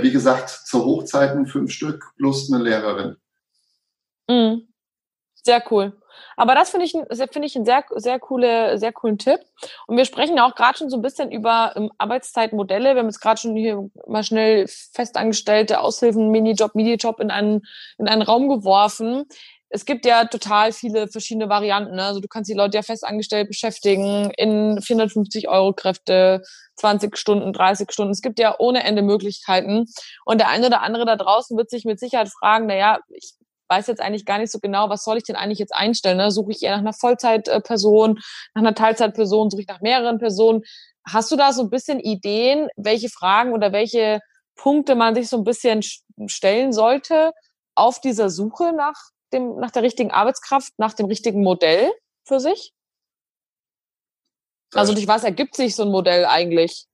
[0.00, 3.16] wie gesagt, zu Hochzeiten fünf Stück plus eine Lehrerin.
[4.28, 4.68] Mhm.
[5.34, 5.92] Sehr cool.
[6.36, 9.40] Aber das finde ich, finde ich einen sehr, sehr, coole, sehr coolen Tipp.
[9.86, 12.94] Und wir sprechen ja auch gerade schon so ein bisschen über ähm, Arbeitszeitmodelle.
[12.94, 17.62] Wir haben jetzt gerade schon hier mal schnell festangestellte Aushilfen, Minijob, Minijob in einen,
[17.98, 19.26] in einen Raum geworfen
[19.72, 21.96] es gibt ja total viele verschiedene Varianten.
[21.96, 22.04] Ne?
[22.04, 26.42] Also du kannst die Leute ja festangestellt beschäftigen in 450 Euro Kräfte,
[26.76, 28.12] 20 Stunden, 30 Stunden.
[28.12, 29.86] Es gibt ja ohne Ende Möglichkeiten.
[30.26, 33.32] Und der eine oder andere da draußen wird sich mit Sicherheit fragen, na ja, ich
[33.68, 36.18] weiß jetzt eigentlich gar nicht so genau, was soll ich denn eigentlich jetzt einstellen?
[36.18, 36.30] Ne?
[36.30, 38.20] Suche ich eher nach einer Vollzeitperson,
[38.54, 40.62] nach einer Teilzeitperson, suche ich nach mehreren Personen?
[41.08, 44.20] Hast du da so ein bisschen Ideen, welche Fragen oder welche
[44.54, 45.80] Punkte man sich so ein bisschen
[46.26, 47.32] stellen sollte
[47.74, 51.92] auf dieser Suche nach dem, nach der richtigen Arbeitskraft, nach dem richtigen Modell
[52.24, 52.72] für sich?
[54.74, 56.86] Also durch was ergibt sich so ein Modell eigentlich?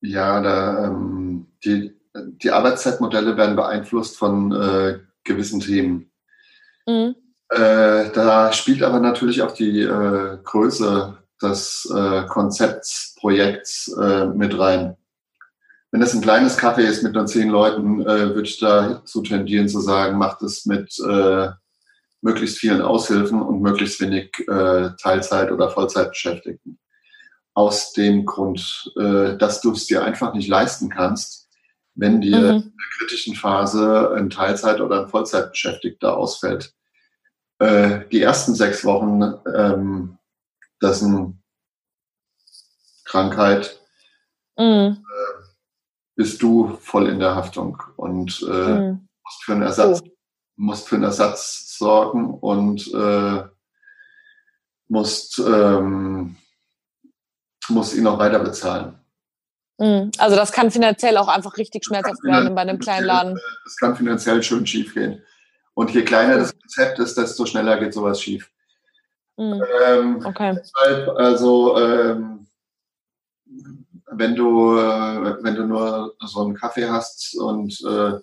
[0.00, 6.10] Ja, da, ähm, die, die Arbeitszeitmodelle werden beeinflusst von äh, gewissen Themen.
[6.86, 7.14] Mhm.
[7.48, 14.58] Äh, da spielt aber natürlich auch die äh, Größe des äh, Konzepts, Projekts äh, mit
[14.58, 14.96] rein.
[15.90, 19.68] Wenn das ein kleines Café ist mit nur zehn Leuten, äh, würde ich dazu tendieren
[19.68, 21.48] zu sagen, macht es mit äh,
[22.26, 26.78] möglichst vielen Aushilfen und möglichst wenig äh, Teilzeit- oder Vollzeitbeschäftigten.
[27.54, 31.48] Aus dem Grund, äh, dass du es dir einfach nicht leisten kannst,
[31.94, 32.44] wenn dir mhm.
[32.44, 36.74] in der kritischen Phase ein Teilzeit- oder ein Vollzeitbeschäftigter ausfällt.
[37.60, 39.22] Äh, die ersten sechs Wochen,
[39.54, 40.18] ähm,
[40.82, 41.34] eine
[43.04, 43.80] Krankheit,
[44.58, 44.64] mhm.
[44.64, 44.96] äh,
[46.16, 49.08] bist du voll in der Haftung und äh, mhm.
[49.22, 50.16] musst für einen Ersatz oh
[50.56, 53.44] musst für einen Ersatz sorgen und äh,
[54.88, 56.36] musst, ähm,
[57.68, 58.98] musst ihn auch weiter bezahlen.
[59.78, 60.10] Mhm.
[60.18, 63.38] Also das kann finanziell auch einfach richtig schmerzhaft werden bei einem kleinen Laden.
[63.64, 65.22] Das kann finanziell schön schief gehen.
[65.74, 68.50] Und je kleiner das Konzept ist, desto schneller geht sowas schief.
[69.36, 69.62] Mhm.
[69.84, 70.58] Ähm, okay.
[70.58, 72.46] Deshalb, also ähm,
[74.10, 78.18] wenn du äh, wenn du nur so einen Kaffee hast und äh,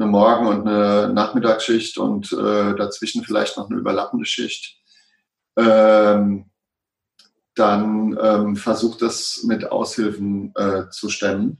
[0.00, 4.78] eine Morgen- und eine Nachmittagsschicht und äh, dazwischen vielleicht noch eine überlappende Schicht,
[5.56, 6.46] ähm,
[7.54, 11.58] dann ähm, versucht das mit Aushilfen äh, zu stemmen.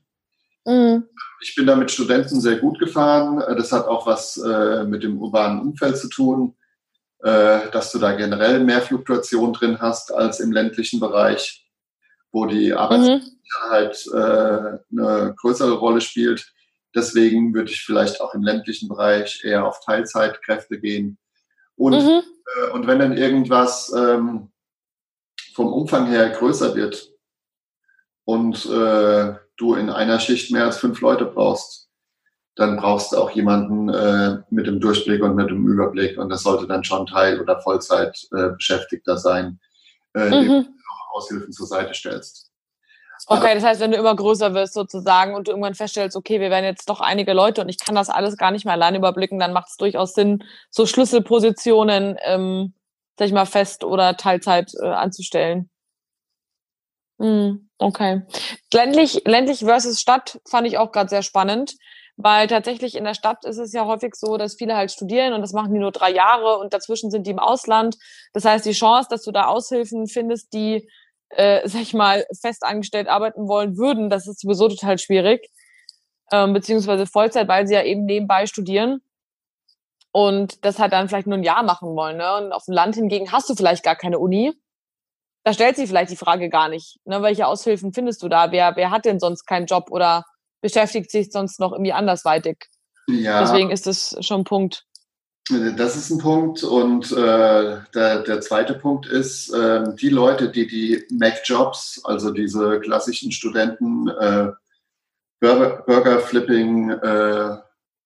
[0.64, 1.04] Mhm.
[1.42, 3.42] Ich bin da mit Studenten sehr gut gefahren.
[3.56, 6.56] Das hat auch was äh, mit dem urbanen Umfeld zu tun,
[7.22, 11.66] äh, dass du da generell mehr Fluktuation drin hast als im ländlichen Bereich,
[12.32, 14.18] wo die Arbeitssicherheit mhm.
[14.18, 16.52] Äh, eine größere Rolle spielt.
[16.94, 21.18] Deswegen würde ich vielleicht auch im ländlichen Bereich eher auf Teilzeitkräfte gehen.
[21.76, 22.22] Und, mhm.
[22.56, 24.50] äh, und wenn dann irgendwas ähm,
[25.54, 27.12] vom Umfang her größer wird
[28.24, 31.88] und äh, du in einer Schicht mehr als fünf Leute brauchst,
[32.56, 36.18] dann brauchst du auch jemanden äh, mit dem Durchblick und mit dem Überblick.
[36.18, 39.60] Und das sollte dann schon Teil- oder Vollzeitbeschäftigter sein,
[40.14, 40.32] äh, mhm.
[40.32, 42.49] dem du auch Aushilfen zur Seite stellst.
[43.26, 46.50] Okay, das heißt, wenn du immer größer wirst sozusagen und du irgendwann feststellst, okay, wir
[46.50, 49.38] werden jetzt doch einige Leute und ich kann das alles gar nicht mehr alleine überblicken,
[49.38, 52.74] dann macht es durchaus Sinn, so Schlüsselpositionen, ähm,
[53.18, 55.70] sag ich mal, fest oder Teilzeit äh, anzustellen.
[57.20, 58.22] Hm, okay.
[58.72, 61.74] Ländlich, ländlich versus Stadt fand ich auch gerade sehr spannend,
[62.16, 65.42] weil tatsächlich in der Stadt ist es ja häufig so, dass viele halt studieren und
[65.42, 67.96] das machen die nur drei Jahre und dazwischen sind die im Ausland.
[68.32, 70.88] Das heißt, die Chance, dass du da Aushilfen findest, die
[71.30, 75.48] äh, sag ich mal, fest angestellt arbeiten wollen würden, das ist sowieso total schwierig.
[76.32, 79.00] Ähm, beziehungsweise Vollzeit, weil sie ja eben nebenbei studieren
[80.12, 82.16] und das halt dann vielleicht nur ein Jahr machen wollen.
[82.16, 82.36] Ne?
[82.36, 84.52] Und auf dem Land hingegen hast du vielleicht gar keine Uni.
[85.44, 86.98] Da stellt sich vielleicht die Frage gar nicht.
[87.04, 87.22] Ne?
[87.22, 88.52] Welche Aushilfen findest du da?
[88.52, 90.24] Wer, wer hat denn sonst keinen Job oder
[90.60, 92.58] beschäftigt sich sonst noch irgendwie andersweitig?
[93.08, 93.40] Ja.
[93.40, 94.84] Deswegen ist das schon ein Punkt.
[95.76, 96.62] Das ist ein Punkt.
[96.62, 102.80] Und äh, der, der zweite Punkt ist, äh, die Leute, die die Mac-Jobs, also diese
[102.80, 104.52] klassischen Studenten, äh,
[105.40, 107.56] Burger, Burger Flipping, äh,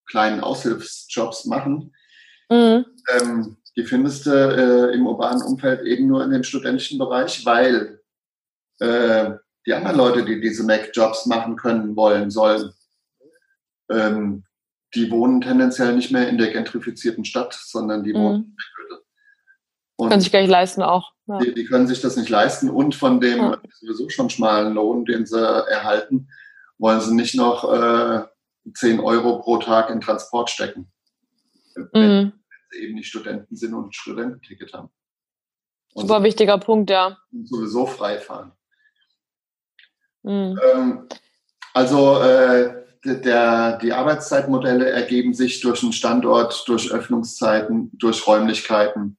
[0.06, 1.94] kleinen Aushilfsjobs machen,
[2.50, 2.84] mhm.
[3.20, 8.00] ähm, die findest du äh, im urbanen Umfeld eben nur in dem studentischen Bereich, weil
[8.78, 9.32] äh,
[9.66, 12.72] die anderen Leute, die diese Mac-Jobs machen können, wollen, sollen,
[13.90, 14.44] ähm,
[14.94, 18.18] die wohnen tendenziell nicht mehr in der gentrifizierten Stadt, sondern die mhm.
[18.18, 19.04] wohnen in Beckgürtel.
[19.96, 21.12] Und können sich gar nicht leisten auch.
[21.26, 21.38] Ja.
[21.38, 23.58] Die, die, können sich das nicht leisten und von dem ja.
[23.80, 26.28] sowieso schon schmalen Lohn, den sie erhalten,
[26.78, 28.24] wollen sie nicht noch äh,
[28.74, 30.90] 10 Euro pro Tag in Transport stecken.
[31.76, 31.86] Mhm.
[31.92, 32.32] Wenn
[32.70, 34.90] sie eben nicht Studenten sind und ein Studententicket haben.
[35.94, 37.16] Und Super wichtiger Punkt, ja.
[37.44, 38.52] Sowieso frei fahren.
[40.22, 40.58] Mhm.
[40.74, 41.08] Ähm,
[41.72, 49.18] also äh, der, die Arbeitszeitmodelle ergeben sich durch einen Standort, durch Öffnungszeiten, durch Räumlichkeiten.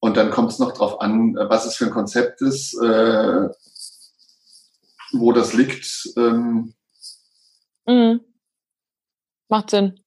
[0.00, 3.48] Und dann kommt es noch darauf an, was es für ein Konzept ist, äh,
[5.12, 6.08] wo das liegt.
[6.16, 6.74] Ähm.
[7.86, 8.20] Mhm.
[9.48, 10.00] Macht Sinn.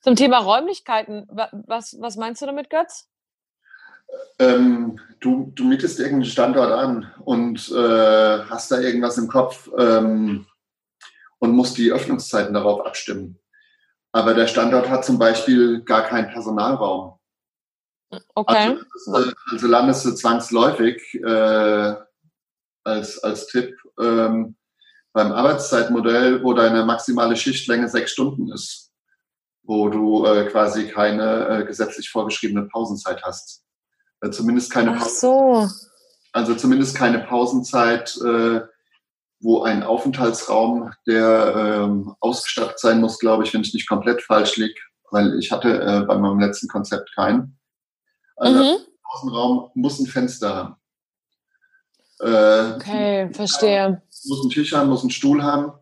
[0.00, 3.08] Zum Thema Räumlichkeiten, was, was meinst du damit, Götz?
[4.38, 9.68] Ähm, du, du mietest irgendeinen Standort an und äh, hast da irgendwas im Kopf.
[9.76, 10.46] Ähm,
[11.38, 13.38] und muss die Öffnungszeiten darauf abstimmen.
[14.12, 17.18] Aber der Standort hat zum Beispiel gar keinen Personalraum.
[18.34, 18.78] Okay.
[19.06, 21.94] Also, also landest du zwangsläufig äh,
[22.84, 24.56] als, als Tipp ähm,
[25.12, 28.92] beim Arbeitszeitmodell, wo deine maximale Schichtlänge sechs Stunden ist,
[29.62, 33.64] wo du äh, quasi keine äh, gesetzlich vorgeschriebene Pausenzeit hast.
[34.20, 35.68] Äh, zumindest keine Ach so.
[36.32, 38.60] Also zumindest keine Pausenzeit, äh,
[39.40, 44.56] wo ein Aufenthaltsraum, der ähm, ausgestattet sein muss, glaube ich, wenn ich nicht komplett falsch
[44.56, 47.58] liege, weil ich hatte äh, bei meinem letzten Konzept keinen.
[48.36, 48.62] Also mhm.
[48.62, 50.76] der Außenraum muss ein Fenster haben.
[52.20, 54.02] Äh, okay, verstehe.
[54.24, 55.72] Muss einen Tisch haben, muss einen Stuhl haben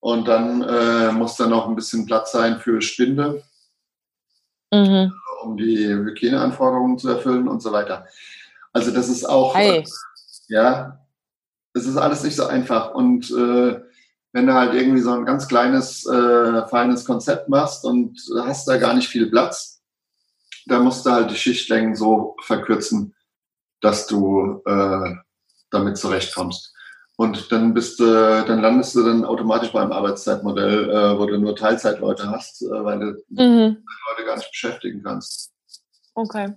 [0.00, 3.42] und dann äh, muss da noch ein bisschen Platz sein für Spinde,
[4.72, 5.12] mhm.
[5.42, 8.06] um die Hygieneanforderungen zu erfüllen und so weiter.
[8.72, 9.84] Also das ist auch, hey.
[10.48, 10.98] ja,
[11.74, 12.94] es ist alles nicht so einfach.
[12.94, 13.80] Und äh,
[14.32, 18.76] wenn du halt irgendwie so ein ganz kleines, äh, feines Konzept machst und hast da
[18.76, 19.82] gar nicht viel Platz,
[20.66, 23.14] dann musst du halt die Schichtlängen so verkürzen,
[23.80, 25.14] dass du äh,
[25.70, 26.74] damit zurechtkommst.
[27.16, 31.54] Und dann bist du, dann landest du dann automatisch beim Arbeitszeitmodell, äh, wo du nur
[31.54, 33.84] Teilzeitleute hast, äh, weil du mhm.
[34.08, 35.52] Leute gar nicht beschäftigen kannst.
[36.14, 36.54] Okay.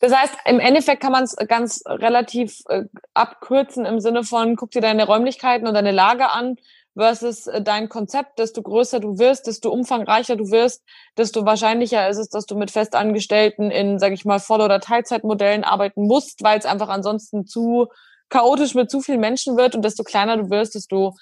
[0.00, 4.70] Das heißt, im Endeffekt kann man es ganz relativ äh, abkürzen im Sinne von, guck
[4.70, 6.56] dir deine Räumlichkeiten und deine Lage an
[6.96, 8.38] versus äh, dein Konzept.
[8.38, 10.82] Desto größer du wirst, desto umfangreicher du wirst,
[11.16, 15.64] desto wahrscheinlicher ist es, dass du mit Festangestellten in, sage ich mal, Voll- oder Teilzeitmodellen
[15.64, 17.88] arbeiten musst, weil es einfach ansonsten zu
[18.28, 21.16] chaotisch mit zu vielen Menschen wird und desto kleiner du wirst, desto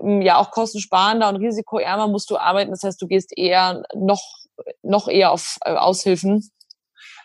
[0.00, 2.70] ähm, ja auch kostensparender und risikoärmer musst du arbeiten.
[2.70, 4.22] Das heißt, du gehst eher noch
[4.82, 6.50] noch eher auf äh, Aushilfen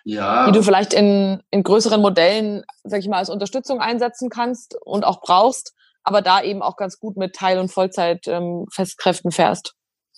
[0.08, 0.46] ja.
[0.48, 5.04] die du vielleicht in, in größeren Modellen, sag ich mal, als Unterstützung einsetzen kannst und
[5.04, 9.74] auch brauchst, aber da eben auch ganz gut mit Teil- und Vollzeit-Festkräften ähm, fährst.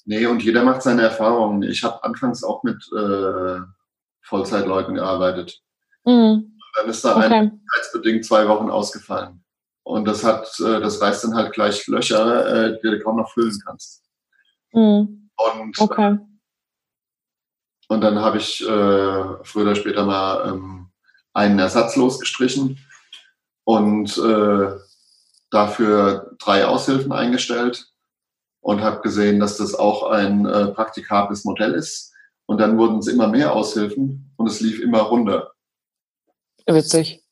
[0.05, 1.63] Nee, und jeder macht seine Erfahrungen.
[1.63, 3.59] Ich habe anfangs auch mit äh,
[4.21, 5.59] Vollzeitleuten gearbeitet.
[6.05, 6.57] Mhm.
[6.75, 7.51] Dann ist da okay.
[8.05, 9.43] ein zwei Wochen ausgefallen.
[9.83, 13.31] Und das hat, äh, das reißt dann halt gleich Löcher, äh, die du kaum noch
[13.31, 14.03] füllen kannst.
[14.71, 15.29] Mhm.
[15.35, 16.19] Und okay.
[17.89, 20.91] Und dann habe ich äh, früher oder später mal ähm,
[21.33, 22.77] einen Ersatz losgestrichen
[23.63, 24.77] und äh,
[25.49, 27.91] dafür drei Aushilfen eingestellt
[28.61, 32.13] und habe gesehen, dass das auch ein äh, praktikables Modell ist.
[32.45, 35.51] Und dann wurden es immer mehr Aushilfen und es lief immer runter.
[36.67, 37.23] Witzig.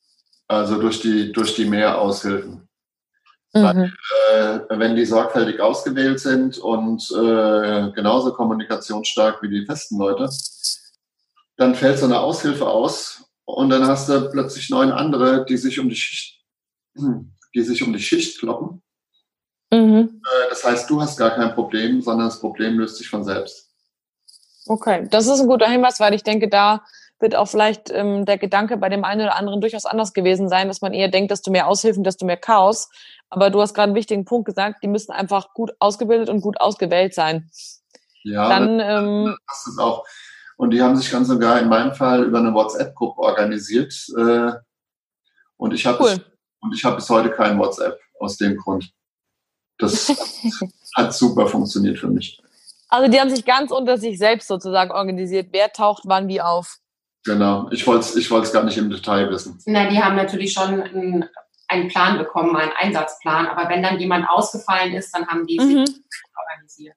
[0.48, 2.67] Also durch die, durch die mehr Aushilfen.
[3.64, 3.94] Weil,
[4.70, 10.30] äh, wenn die sorgfältig ausgewählt sind und äh, genauso kommunikationsstark wie die festen Leute,
[11.58, 15.80] dann fällt so eine Aushilfe aus und dann hast du plötzlich neun andere, die sich
[15.80, 16.44] um die Schicht,
[17.56, 18.82] die sich um die Schicht kloppen.
[19.72, 20.22] Mhm.
[20.24, 23.70] Äh, das heißt, du hast gar kein Problem, sondern das Problem löst sich von selbst.
[24.68, 26.84] Okay, das ist ein guter Hinweis, weil ich denke, da
[27.20, 30.68] wird auch vielleicht ähm, der Gedanke bei dem einen oder anderen durchaus anders gewesen sein,
[30.68, 32.90] dass man eher denkt, desto mehr Aushilfen, desto mehr Chaos.
[33.30, 36.60] Aber du hast gerade einen wichtigen Punkt gesagt, die müssen einfach gut ausgebildet und gut
[36.62, 37.50] ausgewählt sein.
[38.24, 40.06] Ja, dann ähm, das ist auch.
[40.58, 43.94] Und die haben sich ganz sogar in meinem Fall über eine WhatsApp-Gruppe organisiert.
[44.18, 44.52] Äh,
[45.58, 46.26] und ich habe cool.
[46.62, 48.92] und ich habe bis heute kein WhatsApp aus dem Grund.
[49.78, 50.10] Das
[50.96, 52.42] hat super funktioniert für mich.
[52.90, 55.50] Also die haben sich ganz unter sich selbst sozusagen organisiert.
[55.52, 56.78] Wer taucht wann wie auf?
[57.26, 57.70] Genau.
[57.72, 59.60] Ich wollte es ich gar nicht im Detail wissen.
[59.66, 61.26] Na, die haben natürlich schon einen,
[61.68, 63.48] einen Plan bekommen, einen Einsatzplan.
[63.48, 65.86] Aber wenn dann jemand ausgefallen ist, dann haben die mhm.
[65.86, 66.02] sich
[66.38, 66.96] organisiert.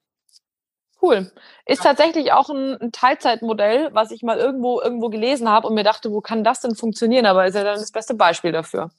[1.03, 1.33] Cool.
[1.65, 6.13] Ist tatsächlich auch ein, Teilzeitmodell, was ich mal irgendwo irgendwo gelesen habe und mir dachte,
[6.13, 7.25] wo kann das denn funktionieren?
[7.25, 8.91] Aber ist ja dann das beste Beispiel dafür.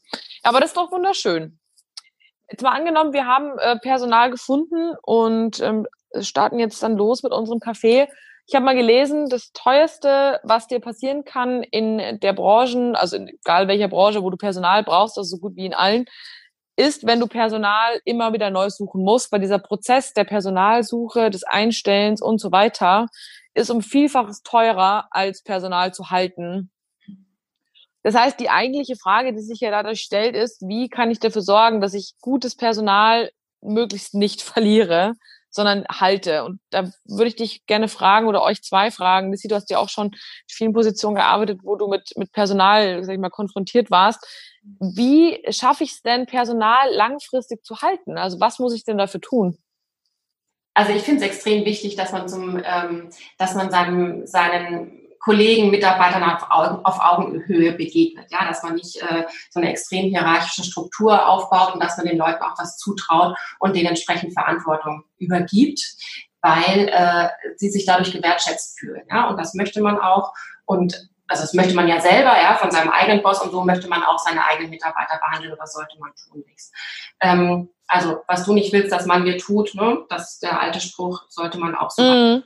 [0.41, 1.59] Aber das ist doch wunderschön.
[2.49, 5.87] Jetzt mal angenommen, wir haben äh, Personal gefunden und ähm,
[6.19, 8.09] starten jetzt dann los mit unserem Café.
[8.51, 13.69] Ich habe mal gelesen, das teuerste, was dir passieren kann in der Branchen, also egal
[13.69, 16.03] welcher Branche, wo du Personal brauchst, also so gut wie in allen,
[16.75, 21.45] ist, wenn du Personal immer wieder neu suchen musst, weil dieser Prozess der Personalsuche, des
[21.45, 23.07] Einstellens und so weiter
[23.53, 26.71] ist um Vielfaches teurer als Personal zu halten.
[28.03, 31.41] Das heißt, die eigentliche Frage, die sich ja dadurch stellt, ist, wie kann ich dafür
[31.41, 33.31] sorgen, dass ich gutes Personal
[33.61, 35.13] möglichst nicht verliere,
[35.51, 36.43] sondern halte.
[36.45, 39.31] Und da würde ich dich gerne fragen oder euch zwei fragen.
[39.31, 43.03] Lissy, du hast ja auch schon in vielen Positionen gearbeitet, wo du mit, mit Personal,
[43.03, 44.25] sag ich mal, konfrontiert warst.
[44.79, 48.17] Wie schaffe ich es denn, Personal langfristig zu halten?
[48.17, 49.57] Also was muss ich denn dafür tun?
[50.73, 55.69] Also ich finde es extrem wichtig, dass man zum, ähm, dass man seinem, seinen Kollegen,
[55.69, 58.31] Mitarbeitern auf, Augen, auf Augenhöhe begegnet.
[58.31, 62.17] Ja, dass man nicht äh, so eine extrem hierarchische Struktur aufbaut und dass man den
[62.17, 65.79] Leuten auch was zutraut und denen entsprechend Verantwortung übergibt,
[66.41, 69.03] weil äh, sie sich dadurch gewertschätzt fühlen.
[69.09, 70.33] Ja, und das möchte man auch.
[70.65, 73.87] Und also das möchte man ja selber, ja, von seinem eigenen Boss und so möchte
[73.87, 76.71] man auch seine eigenen Mitarbeiter behandeln oder sollte man tun nichts.
[77.21, 80.81] Ähm, also was du nicht willst, dass man dir tut, ne, das ist der alte
[80.81, 82.43] Spruch, sollte man auch so mhm.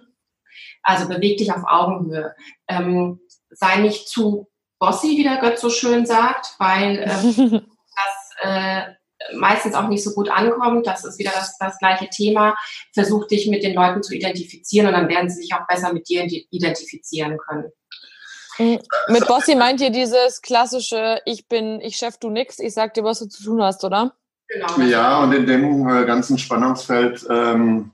[0.85, 2.33] Also beweg dich auf Augenhöhe.
[2.67, 3.19] Ähm,
[3.49, 4.47] sei nicht zu
[4.79, 7.61] bossy, wie der Götz so schön sagt, weil ähm,
[7.95, 8.81] das äh,
[9.35, 10.85] meistens auch nicht so gut ankommt.
[10.87, 12.55] Das ist wieder das, das gleiche Thema.
[12.93, 16.07] Versuch dich mit den Leuten zu identifizieren und dann werden sie sich auch besser mit
[16.07, 17.71] dir identifizieren können.
[18.57, 18.79] Mhm.
[19.07, 23.03] Mit Bossy meint ihr dieses klassische, ich bin, ich Chef, du nix, ich sag dir,
[23.03, 24.13] was du zu tun hast, oder?
[24.47, 24.79] Genau.
[24.81, 27.91] Ja, und in dem äh, ganzen Spannungsfeld ähm,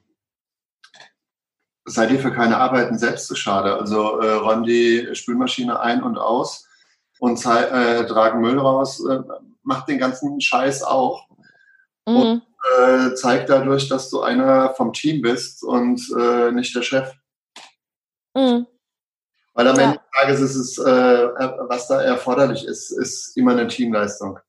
[1.91, 3.75] seid ihr für keine Arbeiten selbst zu schade.
[3.75, 6.67] Also äh, räumen die Spülmaschine ein und aus
[7.19, 9.19] und äh, tragen Müll raus, äh,
[9.63, 11.27] macht den ganzen Scheiß auch.
[12.07, 12.15] Mhm.
[12.15, 12.41] Und
[12.79, 17.13] äh, zeigt dadurch, dass du einer vom Team bist und äh, nicht der Chef.
[18.33, 18.67] Mhm.
[19.53, 19.83] Weil am ja.
[19.83, 21.27] Ende des Tages ist es, äh,
[21.67, 24.39] was da erforderlich ist, ist immer eine Teamleistung.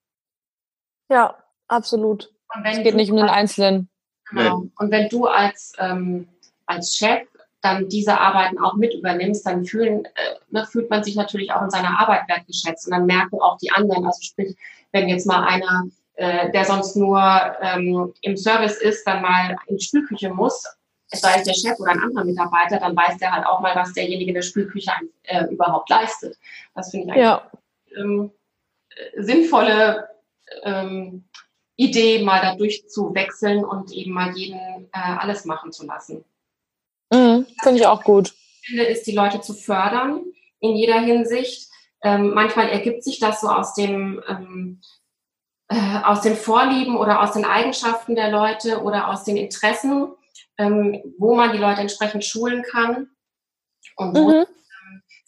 [1.11, 1.37] Ja,
[1.69, 2.33] absolut.
[2.65, 3.91] es geht nicht um den Einzelnen.
[4.31, 4.61] Genau.
[4.61, 4.71] Nee.
[4.79, 6.29] Und wenn du als, ähm,
[6.67, 7.27] als Chef
[7.63, 11.63] dann diese Arbeiten auch mit übernimmst, dann fühlen, äh, ne, fühlt man sich natürlich auch
[11.63, 14.57] in seiner Arbeit wertgeschätzt und dann merken auch die anderen, also sprich,
[14.91, 15.85] wenn jetzt mal einer,
[16.15, 17.21] äh, der sonst nur
[17.63, 20.65] ähm, im Service ist, dann mal in die Spülküche muss,
[21.11, 23.77] es sei es der Chef oder ein anderer Mitarbeiter, dann weiß der halt auch mal,
[23.77, 24.91] was derjenige in der Spülküche
[25.25, 26.37] äh, überhaupt leistet.
[26.75, 27.51] Das finde ich eigentlich ja.
[27.97, 28.33] ähm,
[29.17, 30.09] sinnvolle
[30.65, 31.25] ähm,
[31.77, 36.25] Idee, mal da durchzuwechseln und eben mal jeden äh, alles machen zu lassen.
[37.43, 38.35] Mhm, Finde ich auch gut.
[38.65, 40.25] Finde, ist die Leute zu fördern
[40.61, 41.69] in jeder Hinsicht.
[42.03, 44.81] Ähm, manchmal ergibt sich das so aus dem ähm,
[45.69, 50.13] äh, aus den Vorlieben oder aus den Eigenschaften der Leute oder aus den Interessen,
[50.59, 53.09] ähm, wo man die Leute entsprechend schulen kann
[53.97, 54.47] und wo mhm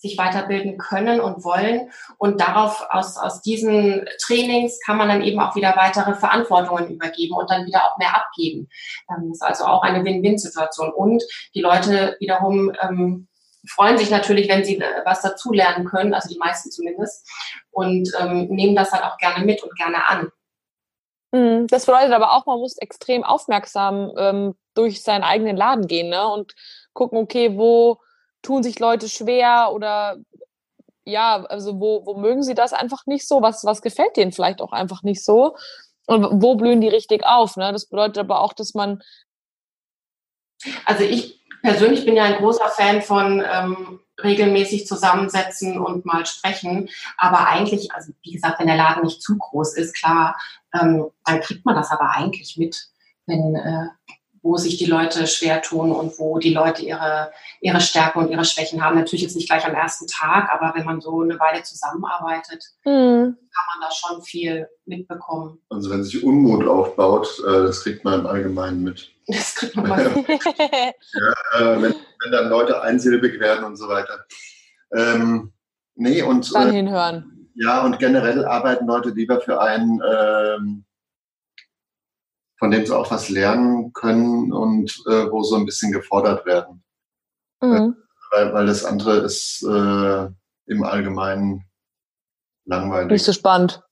[0.05, 1.91] sich weiterbilden können und wollen.
[2.19, 7.35] Und darauf, aus, aus diesen Trainings kann man dann eben auch wieder weitere Verantwortungen übergeben
[7.35, 8.69] und dann wieder auch mehr abgeben.
[9.11, 10.93] Ähm, das ist also auch eine Win-Win-Situation.
[10.93, 11.25] Und
[11.55, 13.29] die Leute wiederum ähm,
[13.67, 17.27] freuen sich natürlich, wenn sie äh, was dazulernen können, also die meisten zumindest,
[17.71, 20.31] und ähm, nehmen das dann auch gerne mit und gerne an.
[21.33, 21.67] Mhm.
[21.69, 26.29] Das bedeutet aber auch, man muss extrem aufmerksam ähm, durch seinen eigenen Laden gehen ne?
[26.29, 26.55] und
[26.93, 27.99] gucken, okay, wo
[28.45, 30.18] tun sich Leute schwer oder
[31.05, 33.42] ja, also wo, wo mögen sie das einfach nicht so?
[33.42, 35.57] Was, was gefällt denen vielleicht auch einfach nicht so?
[36.07, 37.57] Und wo blühen die richtig auf?
[37.57, 37.72] Ne?
[37.72, 39.03] Das bedeutet aber auch, dass man.
[40.86, 46.88] Also ich persönlich bin ja ein großer Fan von ähm, regelmäßig zusammensetzen und mal sprechen.
[47.16, 50.38] Aber eigentlich, also wie gesagt, wenn der Laden nicht zu groß ist, klar,
[50.72, 52.88] ähm, dann kriegt man das aber eigentlich mit,
[53.26, 53.88] wenn, äh,
[54.45, 57.32] wo sich die Leute schwer tun und wo die Leute ihre,
[57.62, 58.95] ihre Stärken und ihre Schwächen haben.
[58.95, 63.38] Natürlich jetzt nicht gleich am ersten Tag, aber wenn man so eine Weile zusammenarbeitet, mhm.
[63.55, 65.62] kann man da schon viel mitbekommen.
[65.70, 69.11] Also wenn sich Unmut aufbaut, äh, das kriegt man im Allgemeinen mit.
[69.26, 70.03] Das kriegt man mal.
[70.05, 70.92] ja,
[71.59, 74.26] äh, wenn, wenn, dann Leute einsilbig werden und so weiter.
[74.95, 75.55] Ähm,
[75.95, 76.55] nee, und.
[76.55, 77.49] Dann äh, hinhören.
[77.55, 80.84] Ja, und generell arbeiten Leute lieber für einen, ähm,
[82.59, 86.85] von dem sie auch was lernen können und äh, wo so ein bisschen gefordert werden.
[87.61, 87.97] Mhm.
[88.31, 90.29] Weil, weil das andere ist äh,
[90.67, 91.65] im Allgemeinen
[92.65, 93.11] langweilig.
[93.11, 93.83] Nicht so spannend.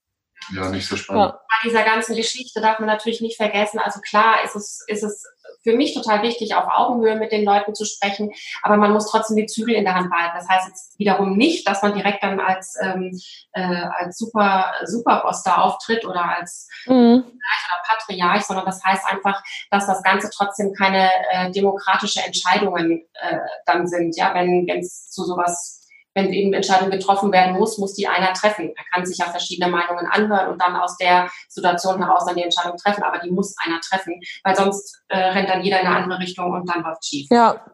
[0.53, 1.33] Ja, nicht so spannend.
[1.33, 1.39] Ja.
[1.39, 5.25] Bei dieser ganzen Geschichte darf man natürlich nicht vergessen, also klar ist es, ist es
[5.63, 9.37] für mich total wichtig, auf Augenhöhe mit den Leuten zu sprechen, aber man muss trotzdem
[9.37, 10.37] die Zügel in der Hand behalten.
[10.37, 13.19] Das heißt jetzt wiederum nicht, dass man direkt dann als, ähm,
[13.53, 17.23] äh, als super, Superboss da auftritt oder als mhm.
[17.25, 19.41] oder Patriarch, sondern das heißt einfach,
[19.71, 25.23] dass das Ganze trotzdem keine äh, demokratische Entscheidungen äh, dann sind, ja, wenn es zu
[25.23, 25.82] sowas
[26.15, 28.71] wenn eben Entscheidung getroffen werden muss, muss die einer treffen.
[28.75, 32.43] Er kann sich ja verschiedene Meinungen anhören und dann aus der Situation heraus dann die
[32.43, 35.95] Entscheidung treffen, aber die muss einer treffen, weil sonst äh, rennt dann jeder in eine
[35.97, 37.27] andere Richtung und dann läuft schief.
[37.31, 37.65] Ja,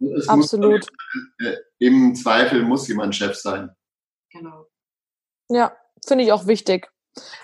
[0.00, 0.86] es absolut.
[1.38, 3.70] Muss, äh, Im Zweifel muss jemand Chef sein.
[4.30, 4.66] Genau.
[5.48, 5.72] Ja,
[6.06, 6.90] finde ich auch wichtig.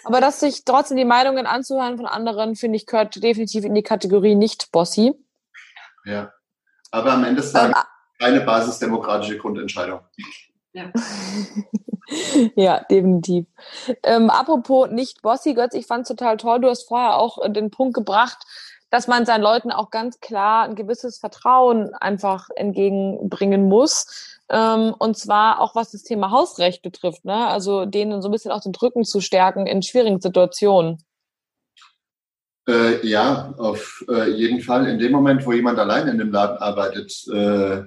[0.04, 3.84] Aber dass sich trotzdem die Meinungen anzuhören von anderen, finde ich, gehört definitiv in die
[3.84, 5.14] Kategorie nicht bossy.
[6.04, 6.32] Ja.
[6.90, 7.72] Aber am Ende ist ähm,
[8.20, 10.00] keine basisdemokratische Grundentscheidung.
[10.72, 10.92] Ja.
[12.54, 13.46] ja, definitiv.
[14.02, 16.60] Ähm, apropos nicht bossy, Götz, ich fand es total toll.
[16.60, 18.38] Du hast vorher auch äh, den Punkt gebracht,
[18.90, 24.38] dass man seinen Leuten auch ganz klar ein gewisses Vertrauen einfach entgegenbringen muss.
[24.50, 27.46] Ähm, und zwar auch was das Thema Hausrecht betrifft, ne?
[27.46, 31.02] Also denen so ein bisschen auch den Drücken zu stärken in schwierigen Situationen.
[32.68, 34.86] Äh, ja, auf äh, jeden Fall.
[34.86, 37.84] In dem Moment, wo jemand allein in dem Laden arbeitet, äh,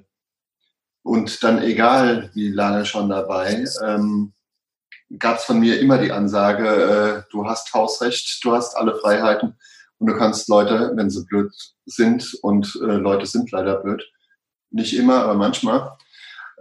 [1.03, 4.33] und dann egal, wie lange schon dabei, ähm,
[5.19, 9.55] gab es von mir immer die Ansage, äh, du hast Hausrecht, du hast alle Freiheiten
[9.99, 11.53] und du kannst Leute, wenn sie blöd
[11.85, 14.01] sind, und äh, Leute sind leider blöd,
[14.71, 15.91] nicht immer, aber manchmal,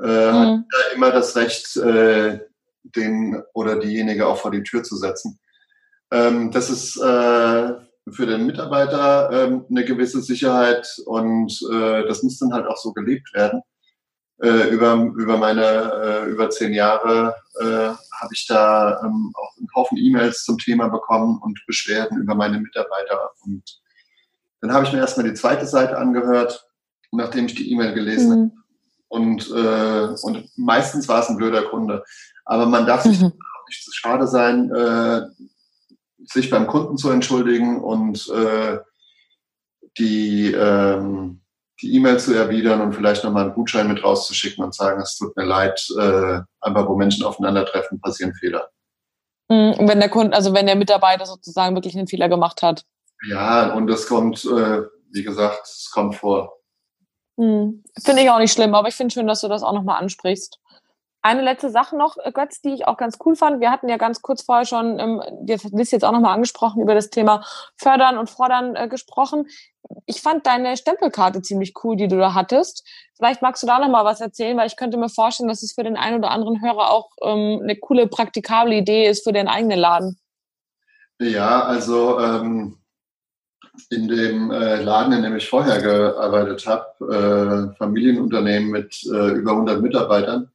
[0.03, 0.65] äh, mhm.
[0.73, 2.41] hat immer das Recht, äh,
[2.83, 5.39] den oder diejenige auch vor die Tür zu setzen.
[6.11, 7.73] Ähm, das ist äh,
[8.11, 12.93] für den Mitarbeiter ähm, eine gewisse Sicherheit und äh, das muss dann halt auch so
[12.93, 13.63] gelebt werden
[14.43, 15.63] äh, über, über meine
[16.25, 20.89] äh, über zehn Jahre äh, habe ich da ähm, auch einen Haufen E-Mails zum Thema
[20.89, 23.31] bekommen und Beschwerden über meine Mitarbeiter.
[23.45, 23.63] Und
[24.61, 26.69] dann habe ich mir erstmal die zweite Seite angehört,
[27.13, 28.33] nachdem ich die E-Mail gelesen mhm.
[28.33, 28.51] habe.
[29.09, 32.03] Und, äh, und meistens war es ein blöder Kunde.
[32.45, 33.33] Aber man darf sich mhm.
[33.69, 35.23] nicht zu schade sein, äh,
[36.25, 38.79] sich beim Kunden zu entschuldigen und äh,
[39.99, 41.42] die ähm,
[41.83, 45.37] die E-Mail zu erwidern und vielleicht nochmal einen Gutschein mit rauszuschicken und sagen, es tut
[45.37, 48.71] mir leid, äh, einfach wo Menschen aufeinandertreffen, passieren Fehler.
[49.49, 52.85] Mhm, wenn der Kunde, also wenn der Mitarbeiter sozusagen wirklich einen Fehler gemacht hat.
[53.29, 56.59] Ja, und das kommt, äh, wie gesagt, es kommt vor.
[57.37, 57.83] Mhm.
[58.03, 60.59] Finde ich auch nicht schlimm, aber ich finde schön, dass du das auch nochmal ansprichst.
[61.25, 63.61] Eine letzte Sache noch, äh, Götz, die ich auch ganz cool fand.
[63.61, 66.95] Wir hatten ja ganz kurz vorher schon, ähm, das ist jetzt auch nochmal angesprochen, über
[66.95, 67.45] das Thema
[67.77, 69.47] Fördern und Fordern äh, gesprochen.
[70.07, 72.85] Ich fand deine Stempelkarte ziemlich cool, die du da hattest.
[73.17, 75.85] Vielleicht magst du da nochmal was erzählen, weil ich könnte mir vorstellen, dass es für
[75.85, 79.79] den einen oder anderen Hörer auch ähm, eine coole, praktikable Idee ist für den eigenen
[79.79, 80.19] Laden.
[81.21, 82.79] Ja, also ähm,
[83.91, 89.53] in dem äh, Laden, in dem ich vorher gearbeitet habe, äh, Familienunternehmen mit äh, über
[89.53, 90.52] 100 Mitarbeitern,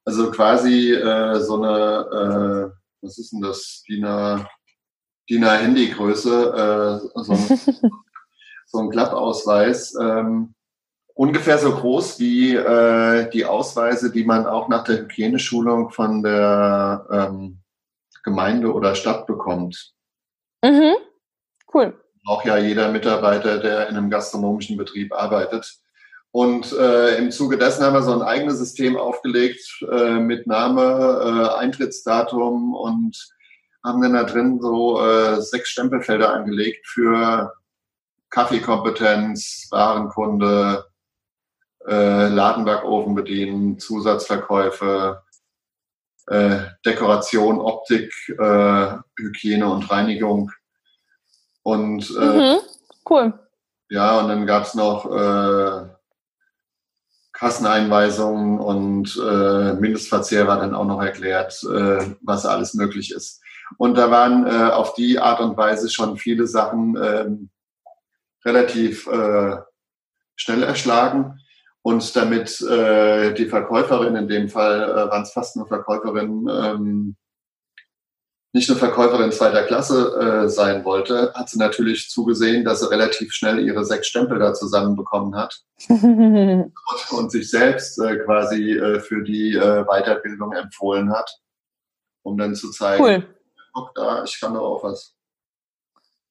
[0.05, 2.69] Also quasi äh, so eine, äh,
[3.01, 4.03] was ist denn das, DIN
[5.43, 7.47] A-Handy-Größe, äh, so, ein,
[8.67, 9.95] so ein Klappausweis.
[9.99, 10.53] Ähm,
[11.15, 17.07] ungefähr so groß wie äh, die Ausweise, die man auch nach der Hygieneschulung von der
[17.11, 17.59] ähm,
[18.23, 19.93] Gemeinde oder Stadt bekommt.
[20.63, 20.95] Mhm.
[21.73, 21.93] Cool.
[22.25, 25.79] Auch ja jeder Mitarbeiter, der in einem gastronomischen Betrieb arbeitet.
[26.31, 30.81] Und äh, im Zuge dessen haben wir so ein eigenes System aufgelegt äh, mit Name,
[30.81, 33.17] äh, Eintrittsdatum und
[33.83, 37.53] haben dann da drin so äh, sechs Stempelfelder angelegt für
[38.31, 40.85] Kaffeekompetenz, Warenkunde,
[41.87, 45.21] äh, Ladenbackofen bedienen, Zusatzverkäufe,
[46.27, 50.51] äh, Dekoration, Optik, äh, Hygiene und Reinigung.
[51.63, 52.59] Und äh, mhm,
[53.09, 53.33] cool.
[53.89, 55.87] Ja, und dann gab es noch äh,
[57.31, 63.41] Kasseneinweisungen und äh, Mindestverzehr war dann auch noch erklärt, äh, was alles möglich ist.
[63.77, 67.25] Und da waren äh, auf die Art und Weise schon viele Sachen äh,
[68.45, 69.57] relativ äh,
[70.35, 71.39] schnell erschlagen.
[71.81, 77.15] Und damit äh, die Verkäuferin, in dem Fall äh, waren es fast nur Verkäuferin, ähm,
[78.53, 83.33] nicht nur Verkäuferin zweiter Klasse äh, sein wollte, hat sie natürlich zugesehen, dass sie relativ
[83.33, 86.71] schnell ihre sechs Stempel da zusammenbekommen hat und,
[87.11, 91.39] und, sich selbst äh, quasi äh, für die äh, Weiterbildung empfohlen hat,
[92.21, 93.27] um dann zu zeigen, cool.
[93.73, 95.15] guck da, ich kann doch auch was.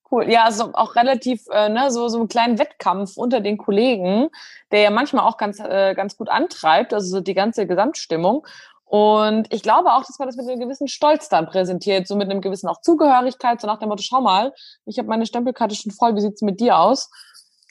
[0.09, 4.29] Cool, ja, also auch relativ, äh, ne, so, so einen kleinen Wettkampf unter den Kollegen,
[4.71, 8.47] der ja manchmal auch ganz, äh, ganz gut antreibt, also so die ganze Gesamtstimmung.
[8.93, 12.31] Und ich glaube auch, dass man das mit einem gewissen Stolz dann präsentiert, so mit
[12.31, 14.53] einem gewissen auch Zugehörigkeit, so nach dem Motto, schau mal,
[14.85, 17.09] ich habe meine Stempelkarte schon voll, wie sieht's mit dir aus?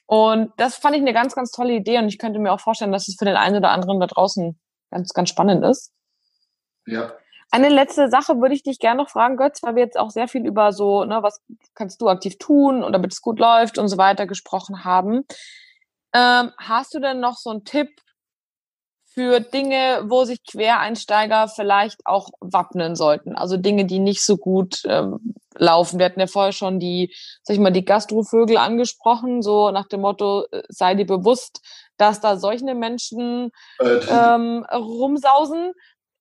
[0.08, 2.92] Und das fand ich eine ganz, ganz tolle Idee und ich könnte mir auch vorstellen,
[2.92, 4.60] dass es für den einen oder anderen da draußen
[4.90, 5.94] ganz, ganz spannend ist.
[6.88, 7.12] Ja.
[7.52, 10.28] Eine letzte Sache würde ich dich gerne noch fragen, Götz, weil wir jetzt auch sehr
[10.28, 11.40] viel über so, ne, was
[11.76, 15.28] kannst du aktiv tun und damit es gut läuft und so weiter gesprochen haben.
[16.14, 17.90] Ähm, hast du denn noch so einen Tipp,
[19.14, 23.36] für Dinge, wo sich Quereinsteiger vielleicht auch wappnen sollten.
[23.36, 26.00] Also Dinge, die nicht so gut ähm, laufen.
[26.00, 30.02] Wir hatten ja vorher schon die, sag ich mal, die Gastrovögel angesprochen, so nach dem
[30.02, 31.62] Motto, äh, sei dir bewusst,
[31.98, 35.74] dass da solche Menschen äh, ähm, rumsausen.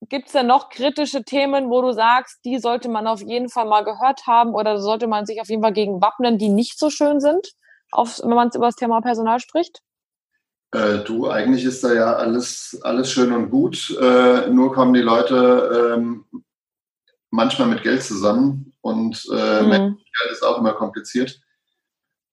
[0.09, 3.67] Gibt es denn noch kritische Themen, wo du sagst, die sollte man auf jeden Fall
[3.67, 6.91] mal gehört haben oder sollte man sich auf jeden Fall gegen wappnen, die nicht so
[6.91, 7.53] schön sind,
[7.93, 9.83] auf, wenn man über das Thema Personal spricht?
[10.73, 15.01] Äh, du, eigentlich ist da ja alles, alles schön und gut, äh, nur kommen die
[15.01, 16.25] Leute ähm,
[17.31, 19.97] manchmal mit Geld zusammen und äh, mhm.
[19.97, 21.41] Geld ist auch immer kompliziert.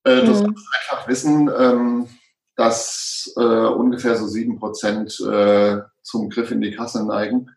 [0.03, 0.55] Äh, du mhm.
[0.79, 2.07] einfach wissen, ähm,
[2.55, 7.49] dass äh, ungefähr so sieben Prozent äh, zum Griff in die Kasse neigen.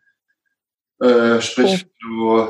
[0.99, 1.91] Äh, sprich, okay.
[2.01, 2.47] du,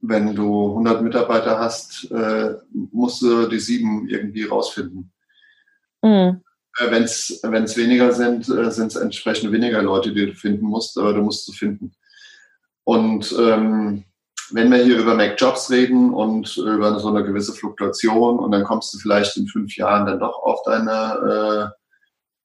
[0.00, 5.12] wenn du 100 Mitarbeiter hast, äh, musst du die sieben irgendwie rausfinden.
[6.02, 6.42] Mhm.
[6.78, 10.98] Äh, wenn es weniger sind, äh, sind es entsprechend weniger Leute, die du finden musst,
[10.98, 11.94] aber du musst sie finden.
[12.84, 14.04] Und ähm,
[14.50, 18.92] wenn wir hier über Mac-Jobs reden und über so eine gewisse Fluktuation und dann kommst
[18.92, 21.80] du vielleicht in fünf Jahren dann doch auf deine äh,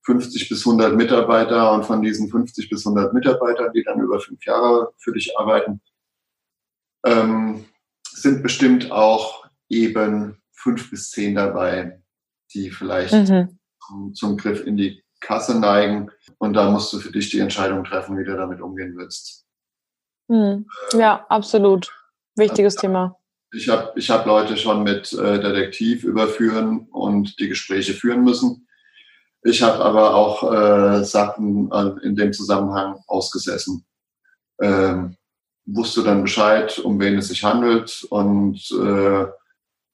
[0.06, 4.44] 50 bis 100 Mitarbeiter und von diesen 50 bis 100 Mitarbeitern, die dann über fünf
[4.46, 5.82] Jahre für dich arbeiten,
[7.06, 7.66] ähm,
[8.10, 12.02] sind bestimmt auch eben fünf bis zehn dabei,
[12.54, 13.59] die vielleicht mhm
[14.14, 16.10] zum, Griff in die Kasse neigen.
[16.38, 19.46] Und da musst du für dich die Entscheidung treffen, wie du damit umgehen willst.
[20.30, 20.68] Hm.
[20.94, 21.92] Ja, absolut.
[22.36, 23.16] Wichtiges also, Thema.
[23.52, 28.68] Ich habe ich hab Leute schon mit äh, Detektiv überführen und die Gespräche führen müssen.
[29.44, 33.86] Ich habe aber auch äh, Sachen äh, in dem Zusammenhang ausgesessen.
[34.62, 35.16] Ähm,
[35.66, 39.26] wusste dann Bescheid, um wen es sich handelt und äh,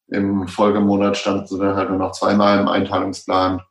[0.08, 3.62] im Folgemonat stand sie dann halt nur noch zweimal im Einteilungsplan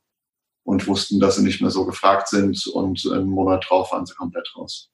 [0.65, 4.15] und wussten, dass sie nicht mehr so gefragt sind und einen Monat drauf waren sie
[4.15, 4.91] komplett raus.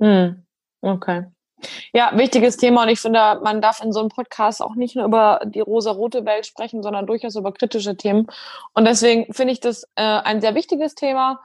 [0.00, 0.44] Hm.
[0.80, 1.24] Okay.
[1.92, 5.04] Ja, wichtiges Thema und ich finde, man darf in so einem Podcast auch nicht nur
[5.04, 8.28] über die rosa-rote Welt sprechen, sondern durchaus über kritische Themen.
[8.74, 11.40] Und deswegen finde ich das äh, ein sehr wichtiges Thema,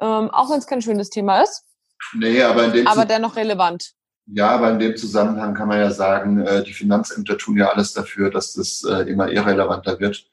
[0.00, 1.64] ähm, auch wenn es kein schönes Thema ist.
[2.14, 3.92] Nee, aber in dem aber dennoch relevant.
[4.26, 7.92] Ja, aber in dem Zusammenhang kann man ja sagen, äh, die Finanzämter tun ja alles
[7.92, 10.24] dafür, dass das äh, immer irrelevanter wird.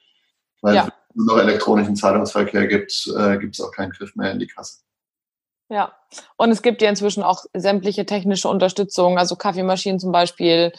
[0.62, 4.40] Weil ja nur noch elektronischen Zahlungsverkehr gibt, äh, gibt es auch keinen Griff mehr in
[4.40, 4.80] die Kasse.
[5.70, 5.94] Ja,
[6.38, 10.72] und es gibt ja inzwischen auch sämtliche technische Unterstützung, also Kaffeemaschinen zum Beispiel,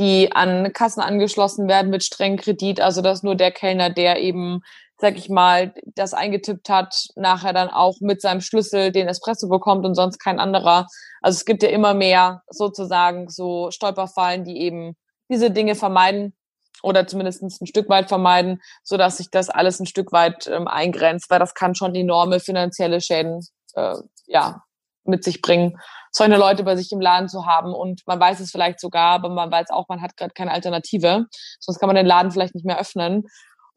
[0.00, 4.62] die an Kassen angeschlossen werden mit strengem Kredit, also dass nur der Kellner, der eben,
[4.96, 9.86] sag ich mal, das eingetippt hat, nachher dann auch mit seinem Schlüssel den Espresso bekommt
[9.86, 10.88] und sonst kein anderer.
[11.20, 14.96] Also es gibt ja immer mehr sozusagen so Stolperfallen, die eben
[15.28, 16.34] diese Dinge vermeiden
[16.82, 20.68] oder zumindest ein Stück weit vermeiden, so dass sich das alles ein Stück weit ähm,
[20.68, 23.40] eingrenzt, weil das kann schon enorme finanzielle Schäden
[23.74, 23.94] äh,
[24.26, 24.62] ja,
[25.04, 25.78] mit sich bringen,
[26.10, 27.74] solche Leute bei sich im Laden zu haben.
[27.74, 31.26] Und man weiß es vielleicht sogar, aber man weiß auch, man hat gerade keine Alternative.
[31.58, 33.24] Sonst kann man den Laden vielleicht nicht mehr öffnen.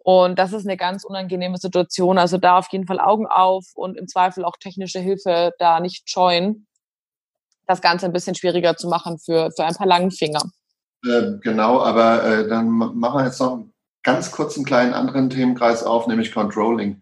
[0.03, 2.17] Und das ist eine ganz unangenehme Situation.
[2.17, 6.09] Also da auf jeden Fall Augen auf und im Zweifel auch technische Hilfe da nicht
[6.09, 6.67] scheuen,
[7.65, 10.41] das Ganze ein bisschen schwieriger zu machen für, für ein paar langen Finger.
[11.05, 15.83] Äh, genau, aber äh, dann machen wir jetzt noch einen ganz kurzen kleinen anderen Themenkreis
[15.83, 17.01] auf, nämlich Controlling.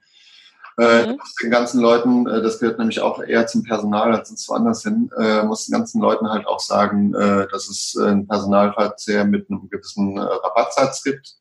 [0.79, 1.19] Äh, mhm.
[1.43, 5.43] den ganzen Leuten, äh, das gehört nämlich auch eher zum Personal als woanders hin, äh,
[5.43, 9.69] muss den ganzen Leuten halt auch sagen, äh, dass es äh, einen Personalverzehr mit einem
[9.69, 11.35] gewissen äh, Rabattsatz gibt,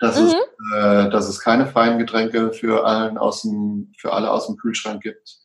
[0.00, 0.26] dass, mhm.
[0.26, 0.34] es,
[0.74, 5.00] äh, dass es keine freien Getränke für allen aus dem, für alle aus dem Kühlschrank
[5.00, 5.36] gibt,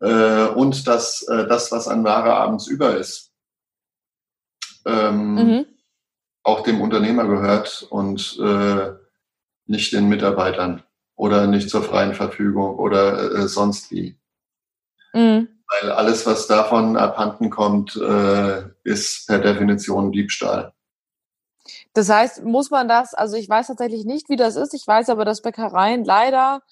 [0.00, 3.29] äh, und dass äh, das, was an Ware abends über ist,
[4.86, 5.66] ähm, mhm.
[6.42, 8.92] auch dem Unternehmer gehört und äh,
[9.66, 10.82] nicht den Mitarbeitern
[11.16, 14.18] oder nicht zur freien Verfügung oder äh, sonst wie.
[15.12, 15.48] Mhm.
[15.68, 20.72] Weil alles, was davon abhanden kommt, äh, ist per Definition Diebstahl.
[21.92, 24.74] Das heißt, muss man das, also ich weiß tatsächlich nicht, wie das ist.
[24.74, 26.62] Ich weiß aber, dass Bäckereien leider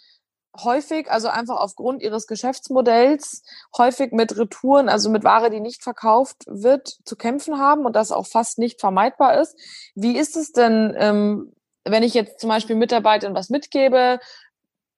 [0.65, 3.43] häufig, also einfach aufgrund ihres Geschäftsmodells,
[3.77, 8.13] häufig mit Retouren, also mit Ware, die nicht verkauft wird, zu kämpfen haben und das
[8.13, 9.57] auch fast nicht vermeidbar ist.
[9.95, 11.53] Wie ist es denn, ähm,
[11.85, 14.19] wenn ich jetzt zum Beispiel Mitarbeitern was mitgebe,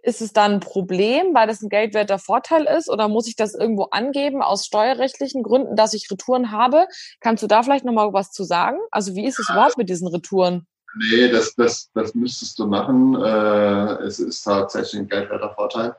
[0.02, 2.88] ist es dann ein Problem, weil das ein geldwerter Vorteil ist?
[2.88, 6.86] Oder muss ich das irgendwo angeben aus steuerrechtlichen Gründen, dass ich Retouren habe?
[7.20, 8.78] Kannst du da vielleicht nochmal was zu sagen?
[8.90, 10.66] Also wie ist es überhaupt mit diesen Retouren?
[10.96, 13.14] Nee, das, das, das müsstest du machen.
[13.14, 15.94] Äh, es ist tatsächlich ein geldwerter Vorteil.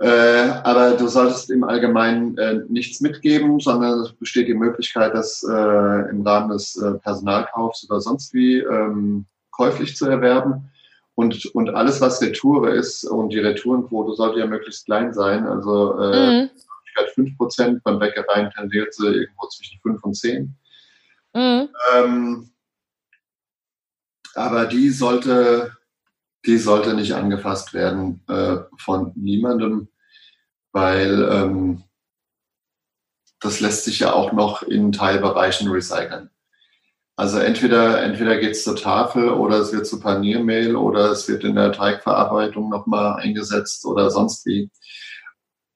[0.00, 5.42] Äh, aber du solltest im Allgemeinen äh, nichts mitgeben, sondern es besteht die Möglichkeit, das
[5.42, 10.70] äh, im Rahmen des äh, Personalkaufs oder sonst wie ähm, käuflich zu erwerben.
[11.16, 15.98] Und, und alles, was Retoure ist, und die Retourenquote sollte ja möglichst klein sein, also
[16.00, 16.50] äh, mhm.
[17.14, 20.54] 5 Prozent, beim Bäckereien tendiert sie irgendwo zwischen 5 und 10.
[21.34, 21.68] Mhm.
[21.94, 22.49] Ähm,
[24.50, 25.76] aber die sollte,
[26.44, 29.88] die sollte nicht angefasst werden äh, von niemandem,
[30.72, 31.84] weil ähm,
[33.38, 36.30] das lässt sich ja auch noch in Teilbereichen recyceln.
[37.14, 41.44] Also entweder, entweder geht es zur Tafel oder es wird zu Paniermehl oder es wird
[41.44, 44.68] in der Teigverarbeitung nochmal eingesetzt oder sonst wie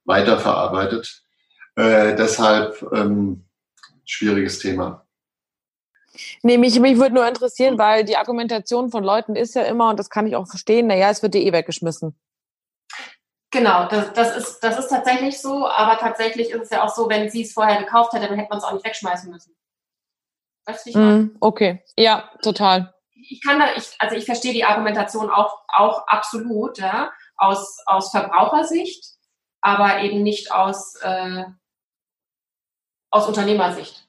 [0.05, 1.23] weiterverarbeitet.
[1.77, 3.45] Äh, deshalb ähm,
[4.05, 5.04] schwieriges Thema.
[6.43, 9.99] Nee, mich, mich würde nur interessieren, weil die Argumentation von Leuten ist ja immer, und
[9.99, 12.19] das kann ich auch verstehen, naja, es wird dir eh weggeschmissen.
[13.51, 17.09] Genau, das, das, ist, das ist tatsächlich so, aber tatsächlich ist es ja auch so,
[17.09, 19.55] wenn sie es vorher gekauft hätte, dann hätte man es auch nicht wegschmeißen müssen.
[20.67, 22.93] Weißt du, ich mm, okay, ja, total.
[23.13, 28.11] Ich kann da, ich, also ich verstehe die Argumentation auch, auch absolut, ja, aus, aus
[28.11, 29.05] Verbrauchersicht,
[29.61, 31.45] aber eben nicht aus, äh,
[33.11, 34.04] aus Unternehmersicht.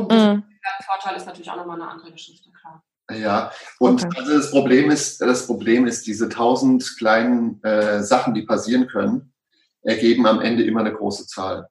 [0.00, 0.42] Und mm.
[0.42, 2.82] der Vorteil ist natürlich auch nochmal eine andere Geschichte, klar.
[3.10, 4.18] Ja, und okay.
[4.18, 9.32] also das Problem ist, das Problem ist, diese tausend kleinen äh, Sachen, die passieren können,
[9.82, 11.68] ergeben am Ende immer eine große Zahl.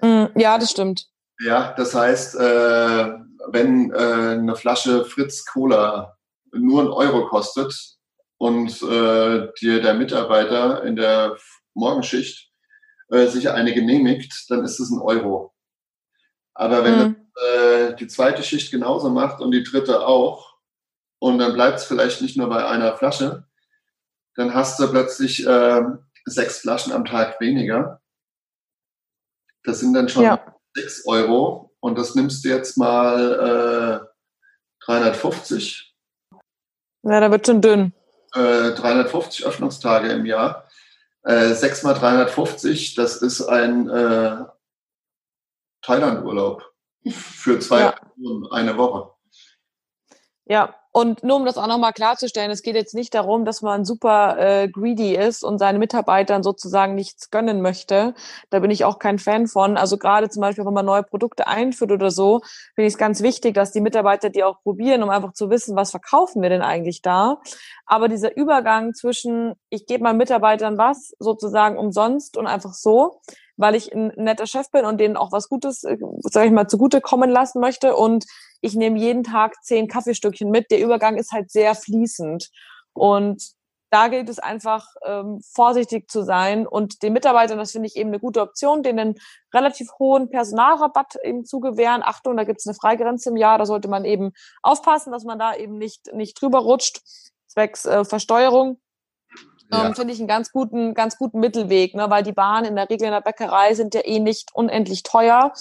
[0.00, 1.06] Mm, ja, das stimmt.
[1.38, 3.12] Ja, das heißt, äh,
[3.48, 6.16] wenn äh, eine Flasche Fritz Cola
[6.52, 7.72] nur einen Euro kostet
[8.38, 11.36] und äh, dir der Mitarbeiter in der
[11.74, 12.50] Morgenschicht
[13.10, 15.54] äh, sich eine genehmigt, dann ist es ein Euro.
[16.54, 17.25] Aber wenn mhm.
[17.36, 20.56] Äh, die zweite Schicht genauso macht und die dritte auch,
[21.18, 23.46] und dann bleibt es vielleicht nicht nur bei einer Flasche,
[24.34, 25.82] dann hast du plötzlich äh,
[26.24, 28.00] sechs Flaschen am Tag weniger.
[29.64, 30.54] Das sind dann schon ja.
[30.74, 35.94] sechs Euro und das nimmst du jetzt mal äh, 350.
[37.02, 37.92] Ja, da wird schon dünn.
[38.34, 40.68] Äh, 350 Öffnungstage im Jahr.
[41.22, 44.44] Äh, 6 mal 350, das ist ein äh,
[45.82, 46.75] Thailand-Urlaub
[47.10, 47.94] für zwei ja.
[48.16, 49.10] Wochen, eine Woche.
[50.48, 53.84] Ja, und nur um das auch nochmal klarzustellen, es geht jetzt nicht darum, dass man
[53.84, 58.14] super äh, greedy ist und seinen Mitarbeitern sozusagen nichts gönnen möchte.
[58.48, 59.76] Da bin ich auch kein Fan von.
[59.76, 62.40] Also gerade zum Beispiel, wenn man neue Produkte einführt oder so,
[62.74, 65.76] finde ich es ganz wichtig, dass die Mitarbeiter die auch probieren, um einfach zu wissen,
[65.76, 67.42] was verkaufen wir denn eigentlich da.
[67.84, 73.20] Aber dieser Übergang zwischen, ich gebe meinen Mitarbeitern was sozusagen umsonst und einfach so,
[73.56, 76.68] weil ich ein netter Chef bin und denen auch was Gutes, äh, sage ich mal,
[76.68, 77.96] zugute kommen lassen möchte.
[77.96, 78.24] Und
[78.60, 80.70] ich nehme jeden Tag zehn Kaffeestückchen mit.
[80.70, 82.50] Der Übergang ist halt sehr fließend.
[82.92, 83.56] Und
[83.90, 88.10] da gilt es einfach, ähm, vorsichtig zu sein und den Mitarbeitern, das finde ich eben
[88.10, 89.14] eine gute Option, denen
[89.54, 92.02] relativ hohen Personalrabatt eben zu gewähren.
[92.04, 94.32] Achtung, da gibt es eine Freigrenze im Jahr, da sollte man eben
[94.62, 97.00] aufpassen, dass man da eben nicht, nicht drüber rutscht,
[97.46, 98.80] zwecks äh, Versteuerung
[99.70, 99.86] ja.
[99.86, 102.10] ähm, finde ich einen ganz guten, ganz guten Mittelweg, ne?
[102.10, 105.52] weil die Bahnen in der Regel in der Bäckerei sind ja eh nicht unendlich teuer.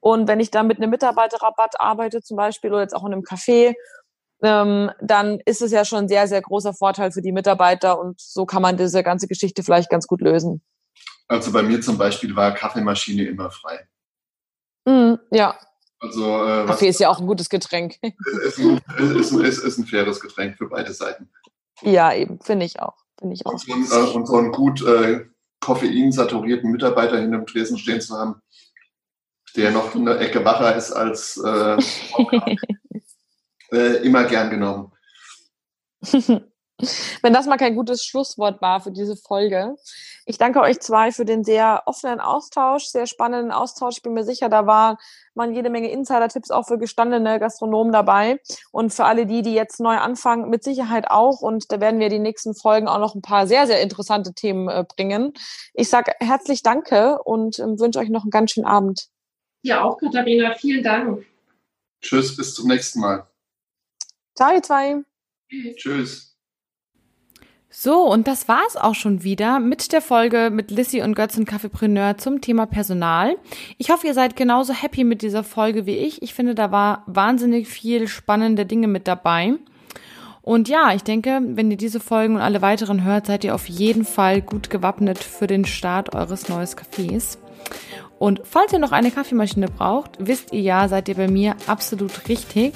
[0.00, 3.22] Und wenn ich dann mit einem Mitarbeiterrabatt arbeite, zum Beispiel, oder jetzt auch in einem
[3.22, 3.74] Café,
[4.42, 8.20] ähm, dann ist es ja schon ein sehr, sehr großer Vorteil für die Mitarbeiter und
[8.20, 10.62] so kann man diese ganze Geschichte vielleicht ganz gut lösen.
[11.28, 13.88] Also bei mir zum Beispiel war Kaffeemaschine immer frei.
[14.84, 15.58] Mm, ja.
[15.98, 17.96] Also, äh, Kaffee ist ja auch ein gutes Getränk.
[18.44, 18.80] Ist ein,
[19.18, 21.30] ist, ist, ist ein faires Getränk für beide Seiten.
[21.82, 23.05] Ja, eben, finde ich auch.
[23.18, 23.52] Finde ich auch.
[23.52, 25.26] Und so, einen, äh, und so einen gut äh,
[25.60, 28.40] koffeinsaturierten Mitarbeiter hinter dem Tresen stehen zu haben,
[29.56, 31.76] der noch eine Ecke wacher ist als äh,
[33.72, 34.92] äh, immer gern genommen.
[37.22, 39.76] Wenn das mal kein gutes Schlusswort war für diese Folge.
[40.26, 43.98] Ich danke euch zwei für den sehr offenen Austausch, sehr spannenden Austausch.
[43.98, 44.98] Ich bin mir sicher, da war
[45.34, 48.40] man jede Menge Insider-Tipps auch für gestandene Gastronomen dabei.
[48.72, 51.40] Und für alle die, die jetzt neu anfangen, mit Sicherheit auch.
[51.40, 54.68] Und da werden wir die nächsten Folgen auch noch ein paar sehr, sehr interessante Themen
[54.68, 55.32] äh, bringen.
[55.74, 59.08] Ich sage herzlich Danke und äh, wünsche euch noch einen ganz schönen Abend.
[59.62, 61.24] Ja, auch Katharina, vielen Dank.
[62.02, 63.26] Tschüss, bis zum nächsten Mal.
[64.36, 65.02] Ciao, ihr zwei.
[65.76, 66.35] Tschüss.
[67.78, 71.44] So, und das war's auch schon wieder mit der Folge mit Lissy und Götz und
[71.44, 73.36] Kaffeepreneur zum Thema Personal.
[73.76, 76.22] Ich hoffe, ihr seid genauso happy mit dieser Folge wie ich.
[76.22, 79.56] Ich finde, da war wahnsinnig viel spannende Dinge mit dabei.
[80.40, 83.68] Und ja, ich denke, wenn ihr diese Folgen und alle weiteren hört, seid ihr auf
[83.68, 87.36] jeden Fall gut gewappnet für den Start eures neues Cafés.
[88.18, 92.26] Und falls ihr noch eine Kaffeemaschine braucht, wisst ihr ja, seid ihr bei mir absolut
[92.30, 92.72] richtig.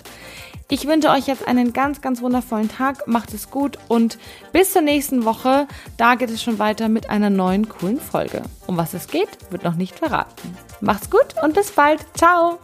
[0.70, 3.08] Ich wünsche euch jetzt einen ganz, ganz wundervollen Tag.
[3.08, 4.18] Macht es gut und
[4.52, 5.66] bis zur nächsten Woche.
[5.96, 8.42] Da geht es schon weiter mit einer neuen coolen Folge.
[8.66, 10.54] Um was es geht, wird noch nicht verraten.
[10.82, 12.04] Macht's gut und bis bald.
[12.14, 12.58] Ciao.